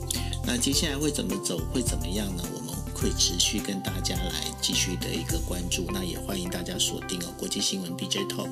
[0.47, 2.43] 那接下来会怎么走，会怎么样呢？
[2.55, 5.87] 我们会持续跟大家来继续的一个关注。
[5.93, 8.49] 那也欢迎大家锁定哦，国际新闻 DJ Talk。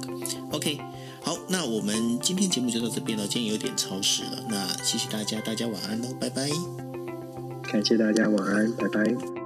[0.50, 0.78] OK，
[1.22, 3.26] 好，那我们今天节目就到这边了。
[3.26, 6.48] 今天有点超时了，那谢谢大家，大家晚安喽，拜拜。
[7.70, 9.45] 感谢大家，晚安，拜拜。